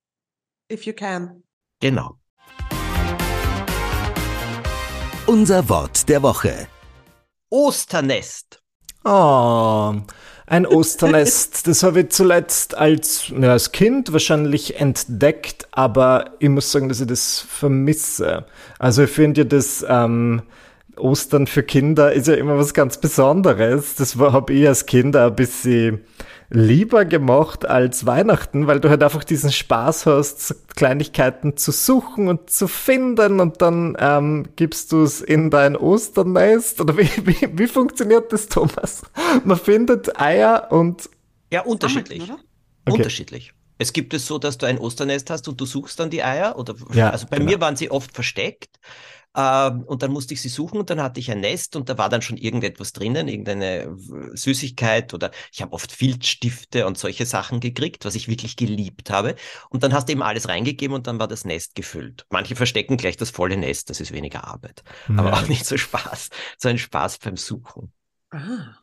[0.71, 1.43] if you can.
[1.79, 2.19] Genau.
[5.27, 6.67] Unser Wort der Woche.
[7.49, 8.61] Osternest.
[9.03, 9.93] Oh,
[10.47, 11.67] ein Osternest.
[11.67, 17.01] das habe ich zuletzt als, ja, als Kind wahrscheinlich entdeckt, aber ich muss sagen, dass
[17.01, 18.45] ich das vermisse.
[18.77, 20.43] Also ich finde ja das ähm,
[20.97, 23.95] Ostern für Kinder ist ja immer was ganz Besonderes.
[23.95, 26.01] Das habe ich als Kind ein bisschen
[26.49, 32.49] lieber gemacht als Weihnachten, weil du halt einfach diesen Spaß hast, Kleinigkeiten zu suchen und
[32.49, 36.81] zu finden und dann ähm, gibst du es in dein Osternest.
[36.81, 39.03] Oder wie, wie, wie funktioniert das, Thomas?
[39.43, 41.09] Man findet Eier und.
[41.51, 42.23] Ja, unterschiedlich.
[42.23, 42.41] okay.
[42.87, 43.53] Unterschiedlich.
[43.77, 46.57] Es gibt es so, dass du ein Osternest hast und du suchst dann die Eier.
[46.57, 47.51] Oder ja, also bei genau.
[47.51, 48.79] mir waren sie oft versteckt.
[49.35, 51.97] Ähm, und dann musste ich sie suchen und dann hatte ich ein Nest und da
[51.97, 53.95] war dann schon irgendetwas drinnen, irgendeine
[54.33, 59.35] Süßigkeit oder ich habe oft Filzstifte und solche Sachen gekriegt, was ich wirklich geliebt habe.
[59.69, 62.25] Und dann hast du eben alles reingegeben und dann war das Nest gefüllt.
[62.29, 65.17] Manche verstecken gleich das volle Nest, das ist weniger Arbeit, ja.
[65.17, 67.91] aber auch nicht so Spaß, so ein Spaß beim Suchen.
[68.31, 68.75] Ah.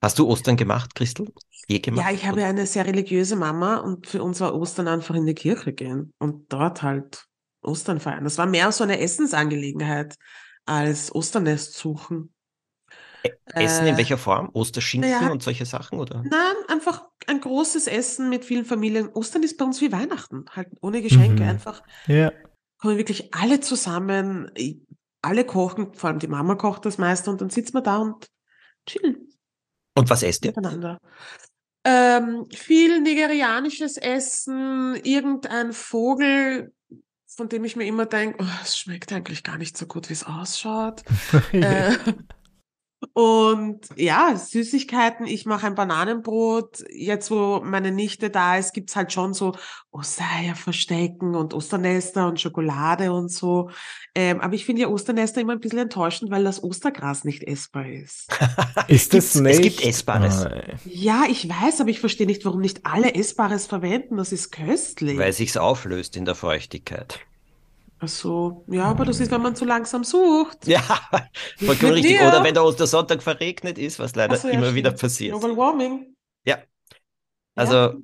[0.00, 1.32] Hast du Ostern gemacht, Christel?
[1.66, 2.06] Je gemacht?
[2.06, 5.34] Ja, ich habe eine sehr religiöse Mama und für uns war Ostern einfach in die
[5.34, 7.27] Kirche gehen und dort halt
[7.62, 8.24] Ostern feiern.
[8.24, 10.16] Das war mehr so eine Essensangelegenheit
[10.64, 12.32] als Osternest suchen.
[13.24, 14.50] E-, Essen äh, in welcher Form?
[14.52, 16.22] Osterschinken ja, und solche Sachen, oder?
[16.22, 19.08] Nein, einfach ein großes Essen mit vielen Familien.
[19.08, 21.48] Ostern ist bei uns wie Weihnachten, halt ohne Geschenke, mhm.
[21.48, 21.82] einfach.
[22.06, 22.32] Ja.
[22.78, 24.50] Kommen wirklich alle zusammen,
[25.22, 28.28] alle kochen, vor allem die Mama kocht das meiste und dann sitzt man da und
[28.86, 29.28] chillen.
[29.96, 30.52] Und was esst ihr?
[30.52, 30.98] Miteinander.
[31.84, 36.72] Ähm, viel nigerianisches Essen, irgendein Vogel,
[37.38, 40.12] von dem ich mir immer denke, oh, es schmeckt eigentlich gar nicht so gut, wie
[40.12, 41.04] es ausschaut.
[41.52, 41.92] äh,
[43.12, 46.84] Und ja, Süßigkeiten, ich mache ein Bananenbrot.
[46.90, 49.54] Jetzt, wo meine Nichte da ist, gibt's halt schon so
[49.92, 53.70] Ostereier verstecken und Osternester und Schokolade und so.
[54.16, 57.86] Ähm, aber ich finde ja Osternester immer ein bisschen enttäuschend, weil das Ostergras nicht essbar
[57.86, 58.36] ist.
[58.88, 59.54] Ist das nicht?
[59.54, 60.78] Es gibt Essbares, Nein.
[60.84, 64.16] Ja, ich weiß, aber ich verstehe nicht, warum nicht alle Essbares verwenden.
[64.16, 65.18] Das ist köstlich.
[65.18, 67.20] weil sich's auflöst in der Feuchtigkeit.
[68.00, 70.66] Ach so, ja, aber das ist, wenn man zu langsam sucht.
[70.66, 70.80] Ja,
[71.58, 72.20] vollkommen richtig.
[72.20, 72.28] mir.
[72.28, 74.76] Oder wenn der Ostersonntag verregnet ist, was leider so, ja, immer stimmt.
[74.76, 75.38] wieder passiert.
[75.38, 76.14] Global Warming.
[76.44, 76.56] Ja.
[76.56, 76.62] Ja.
[77.56, 78.02] Also,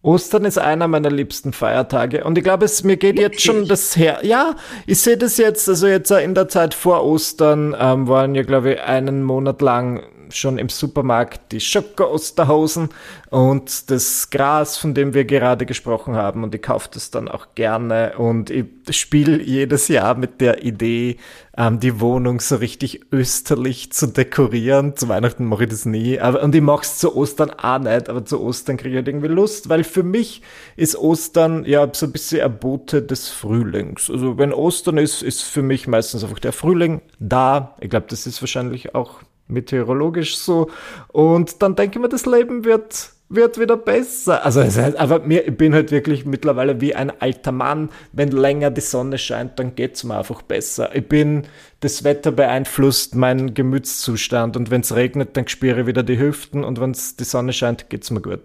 [0.00, 3.96] Ostern ist einer meiner liebsten Feiertage und ich glaube, es mir geht jetzt schon das
[3.96, 4.20] her.
[4.22, 4.54] Ja,
[4.86, 8.74] ich sehe das jetzt, also jetzt in der Zeit vor Ostern ähm, waren ja, glaube
[8.74, 12.88] ich, einen Monat lang schon im Supermarkt die Schoko-Osterhosen
[13.30, 17.48] und das Gras, von dem wir gerade gesprochen haben und ich kaufe das dann auch
[17.54, 21.16] gerne und ich spiele jedes Jahr mit der Idee,
[21.56, 24.96] ähm, die Wohnung so richtig österlich zu dekorieren.
[24.96, 28.08] Zu Weihnachten mache ich das nie, aber und ich mache es zu Ostern auch nicht,
[28.08, 30.42] aber zu Ostern kriege ich halt irgendwie Lust, weil für mich
[30.76, 34.10] ist Ostern ja so ein bisschen ein Bote des Frühlings.
[34.10, 37.74] Also wenn Ostern ist, ist für mich meistens einfach der Frühling da.
[37.80, 40.70] Ich glaube, das ist wahrscheinlich auch meteorologisch so.
[41.08, 44.44] Und dann denke ich mir, das Leben wird wird wieder besser.
[44.44, 47.90] Also es heißt, aber mir, ich bin halt wirklich mittlerweile wie ein alter Mann.
[48.12, 50.94] Wenn länger die Sonne scheint, dann geht's mir einfach besser.
[50.94, 51.46] Ich bin,
[51.80, 56.80] das Wetter beeinflusst meinen Gemütszustand und wenn's regnet, dann spüre ich wieder die Hüften und
[56.80, 58.40] wenn's die Sonne scheint, geht's mir gut.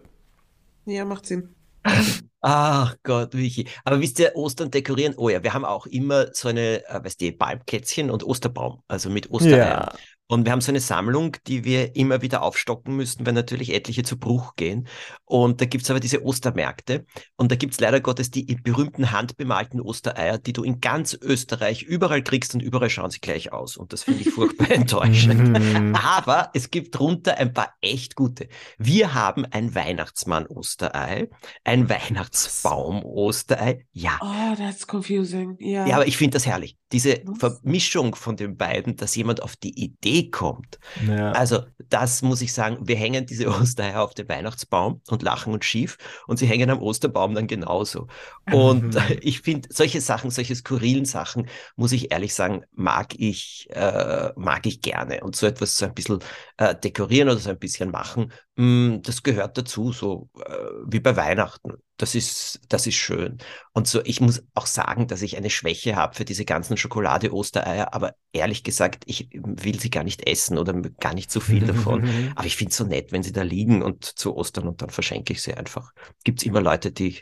[0.85, 1.49] Ja, macht Sinn.
[2.41, 3.67] ach Gott, Michi.
[3.83, 5.13] Aber wisst ihr, Ostern dekorieren?
[5.17, 9.09] Oh ja, wir haben auch immer so eine, äh, weißt du, Palmkätzchen und Osterbaum, also
[9.09, 9.89] mit Ostereiern.
[9.91, 9.93] Ja.
[10.32, 14.03] Und wir haben so eine Sammlung, die wir immer wieder aufstocken müssen, weil natürlich etliche
[14.03, 14.88] zu Bruch gehen.
[15.25, 17.05] Und da gibt's aber diese Ostermärkte.
[17.36, 22.23] Und da gibt's leider Gottes die berühmten handbemalten Ostereier, die du in ganz Österreich überall
[22.23, 23.75] kriegst und überall schauen sie gleich aus.
[23.75, 25.59] Und das finde ich furchtbar enttäuschend.
[25.59, 25.95] Mhm.
[25.95, 28.47] Aber es gibt drunter ein paar echt gute.
[28.77, 31.27] Wir haben ein Weihnachtsmann-Osterei,
[31.65, 33.86] ein Weihnachtsbaum-Osterei.
[33.91, 34.17] Ja.
[34.21, 35.57] Oh, that's confusing.
[35.59, 35.86] Ja.
[35.86, 36.77] Ja, aber ich finde das herrlich.
[36.93, 37.39] Diese Was?
[37.39, 40.80] Vermischung von den beiden, dass jemand auf die Idee kommt.
[40.95, 41.32] Ja.
[41.34, 45.63] Also, das muss ich sagen, wir hängen diese Ostereier auf den Weihnachtsbaum und lachen und
[45.63, 45.97] schief
[46.28, 48.07] und sie hängen am Osterbaum dann genauso.
[48.49, 48.95] Und Mhm.
[49.22, 54.65] ich finde, solche Sachen, solche skurrilen Sachen, muss ich ehrlich sagen, mag ich, äh, mag
[54.65, 55.22] ich gerne.
[55.24, 56.19] Und so etwas so ein bisschen
[56.57, 60.53] äh, dekorieren oder so ein bisschen machen, mh, das gehört dazu, so äh,
[60.88, 61.74] wie bei Weihnachten.
[62.01, 63.37] Das ist, das ist schön.
[63.73, 67.93] Und so, ich muss auch sagen, dass ich eine Schwäche habe für diese ganzen Schokolade-Ostereier,
[67.93, 72.09] aber ehrlich gesagt, ich will sie gar nicht essen oder gar nicht so viel davon.
[72.35, 74.89] Aber ich finde es so nett, wenn sie da liegen und zu Ostern und dann
[74.89, 75.93] verschenke ich sie einfach.
[76.23, 77.19] Gibt es immer Leute, die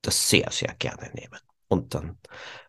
[0.00, 2.16] das sehr, sehr gerne nehmen und dann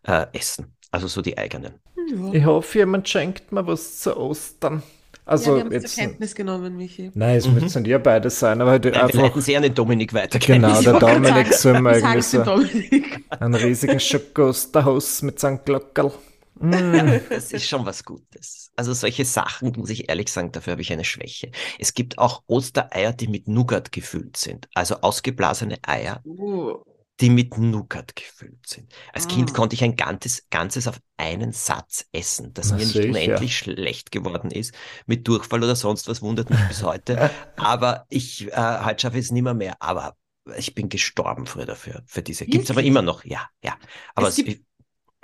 [0.02, 0.76] äh, essen.
[0.90, 1.80] Also so die eigenen.
[1.96, 2.32] Ja.
[2.34, 4.82] Ich hoffe, jemand schenkt mir was zu Ostern.
[5.28, 5.94] Ja, Also wir haben es jetzt.
[5.94, 7.10] zur Kenntnis genommen, Michi.
[7.14, 7.54] Nein, es Mhm.
[7.54, 9.18] müssen ja beide sein, aber halt Nein, wir einfach.
[9.22, 10.38] leiten sie an den Dominik weiter.
[10.38, 10.94] Genau, der.
[10.94, 13.24] Dominik soll Ich irgendwie so Dominik.
[13.30, 16.12] einen riesigen Schokosterhaus mit seinem Glockerl.
[16.58, 17.20] Mm.
[17.28, 18.70] Das ist schon was Gutes.
[18.76, 21.50] Also solche Sachen, muss ich ehrlich sagen, dafür habe ich eine Schwäche.
[21.78, 24.68] Es gibt auch Ostereier, die mit Nougat gefüllt sind.
[24.74, 26.78] Also ausgeblasene Eier, Uh,
[27.20, 28.92] die mit Nougat gefüllt sind.
[29.12, 29.54] Als Kind Ah.
[29.54, 34.50] konnte ich ein ganzes, ganzes auf einen Satz essen, das mir nicht unendlich schlecht geworden
[34.50, 34.74] ist.
[35.06, 37.30] Mit Durchfall oder sonst was wundert mich bis heute.
[37.56, 39.76] Aber ich, äh, halt schaffe ich es nimmer mehr.
[39.80, 40.14] Aber
[40.58, 42.44] ich bin gestorben früher dafür, für diese.
[42.46, 42.90] Gibt's aber Wirklich?
[42.90, 43.76] immer noch, ja, ja.
[44.14, 44.64] Aber Es es, gibt-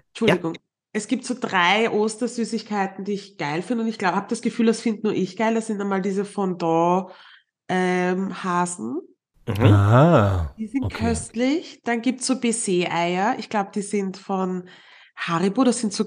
[0.09, 0.57] Entschuldigung.
[0.95, 3.84] Es gibt so drei Ostersüßigkeiten, die ich geil finde.
[3.84, 5.55] Und ich glaube, habe das Gefühl, das finde nur ich geil.
[5.55, 8.99] Das sind einmal diese Fondant-Hasen.
[9.47, 9.64] Mhm.
[9.64, 10.55] Ah.
[10.59, 11.07] Die sind Okay.
[11.07, 11.80] köstlich.
[11.84, 13.36] Dann gibt's so Baiser-Eier.
[13.38, 14.68] Ich glaube, die sind von
[15.16, 15.64] Haribo.
[15.64, 16.05] Das sind so,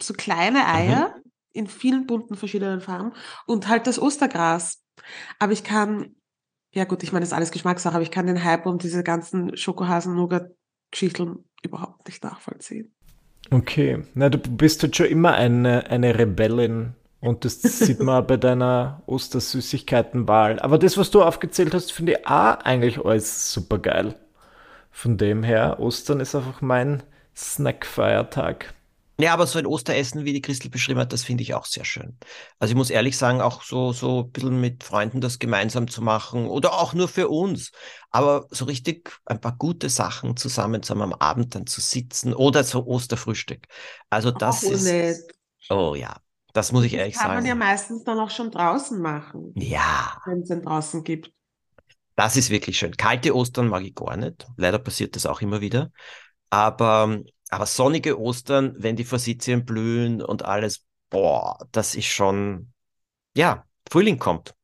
[0.00, 1.14] so kleine Eier
[1.52, 3.12] in vielen bunten verschiedenen Farben.
[3.46, 4.82] Und halt das Ostergras.
[5.38, 6.16] Aber ich kann,
[6.72, 9.02] ja gut, ich meine, das ist alles Geschmackssache, aber ich kann den Hype um diese
[9.02, 12.94] ganzen Schokohasen-Nougat-Geschichten überhaupt nicht nachvollziehen.
[13.50, 14.02] Okay.
[14.14, 16.94] Na, du bist halt schon immer eine, eine Rebellin.
[17.26, 20.60] Und das sieht man auch bei deiner Ostersüßigkeitenwahl.
[20.60, 24.14] Aber das, was du aufgezählt hast, finde ich auch eigentlich alles super geil.
[24.92, 27.02] Von dem her, Ostern ist einfach mein
[27.36, 28.74] Snackfeiertag.
[29.18, 31.86] Ja, aber so ein Osteressen, wie die Christel beschrieben hat, das finde ich auch sehr
[31.86, 32.18] schön.
[32.58, 36.02] Also ich muss ehrlich sagen, auch so, so ein bisschen mit Freunden das gemeinsam zu
[36.02, 37.72] machen oder auch nur für uns.
[38.10, 42.34] Aber so richtig ein paar gute Sachen zusammen zu haben, am Abend dann zu sitzen
[42.34, 43.66] oder so Osterfrühstück.
[44.10, 45.18] Also das Auch ist, nett.
[45.70, 46.16] oh ja,
[46.56, 47.56] das muss ich Das ehrlich kann man ja sagen.
[47.56, 51.32] meistens dann auch schon draußen machen, Ja, wenn es den draußen gibt.
[52.16, 52.96] das ist wirklich schön.
[52.96, 54.46] Kalte Ostern mag ich gar nicht.
[54.56, 55.90] Leider passiert das auch immer wieder.
[56.50, 62.72] Aber, aber sonnige Ostern, wenn die Forsythien blühen und alles, boah, das ist schon,
[63.36, 64.54] ja, Frühling kommt.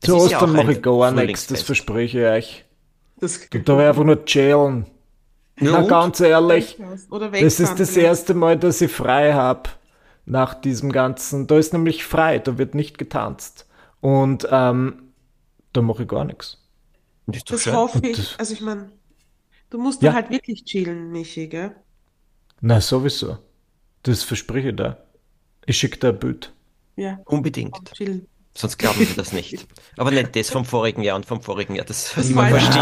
[0.00, 2.64] Es Zu ist ja Ostern ein mache ich gar nichts, das verspreche ich euch.
[3.18, 4.86] Das Da darf ich einfach nur chillen.
[5.58, 5.88] Ja, Na, und?
[5.88, 6.78] ganz ehrlich,
[7.10, 9.70] Oder das ist das erste Mal, dass ich frei habe
[10.26, 11.46] nach diesem Ganzen.
[11.46, 13.66] Da ist nämlich frei, da wird nicht getanzt.
[14.00, 15.12] Und ähm,
[15.72, 16.60] da mache ich gar nichts.
[17.26, 17.74] Das ist doch Das schön.
[17.74, 18.16] hoffe ich.
[18.16, 18.90] das- Also ich meine,
[19.70, 20.12] du musst Ja.
[20.12, 21.74] halt wirklich chillen, Michi, gell?
[22.60, 23.38] Na, sowieso.
[24.02, 24.98] Das verspreche ich da.
[25.66, 26.52] Ich schicke dir ein Bild.
[26.96, 27.74] Ja, Unbedingt.
[27.94, 28.26] chillen.
[28.56, 29.66] Sonst glauben wir das nicht.
[29.96, 31.84] Aber nicht das vom vorigen Jahr und vom vorigen Jahr.
[31.86, 32.76] Das, Das man versteht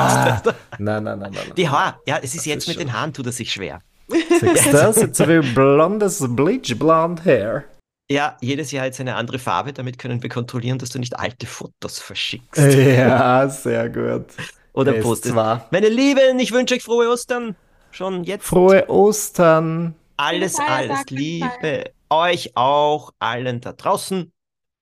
[0.79, 1.33] nein, nein, nein, nein.
[1.33, 1.53] nein.
[1.57, 3.51] Die Haare, ja, es ist Das jetzt ist mit schon- den Haaren tut er sich
[3.53, 3.81] schwer.
[4.09, 4.97] Siehst du das?
[4.97, 7.65] Jetzt habe ich blondes Bleach Blonde Hair.
[8.11, 11.47] Ja, jedes Jahr jetzt eine andere Farbe, damit können wir kontrollieren, dass du nicht alte
[11.47, 12.61] Fotos verschickst.
[12.77, 14.27] Ja, sehr gut.
[14.75, 15.35] Oder Es postest.
[15.35, 15.67] zwar.
[15.71, 17.57] Meine Lieben, ich wünsche euch frohe Ostern.
[17.91, 18.45] Schon jetzt.
[18.45, 19.95] Frohe Ostern.
[20.17, 21.93] Alles, alles Liebe.
[22.11, 24.33] Euch auch, allen da draußen.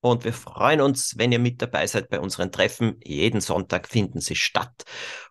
[0.00, 2.96] Und wir freuen uns, wenn ihr mit dabei seid bei unseren Treffen.
[3.04, 4.84] Jeden Sonntag finden sie statt.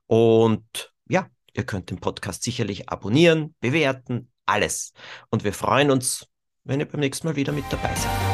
[0.07, 4.93] Und ja, ihr könnt den Podcast sicherlich abonnieren, bewerten, alles.
[5.29, 6.27] Und wir freuen uns,
[6.63, 8.28] wenn ihr beim nächsten Mal wieder mit dabei seid.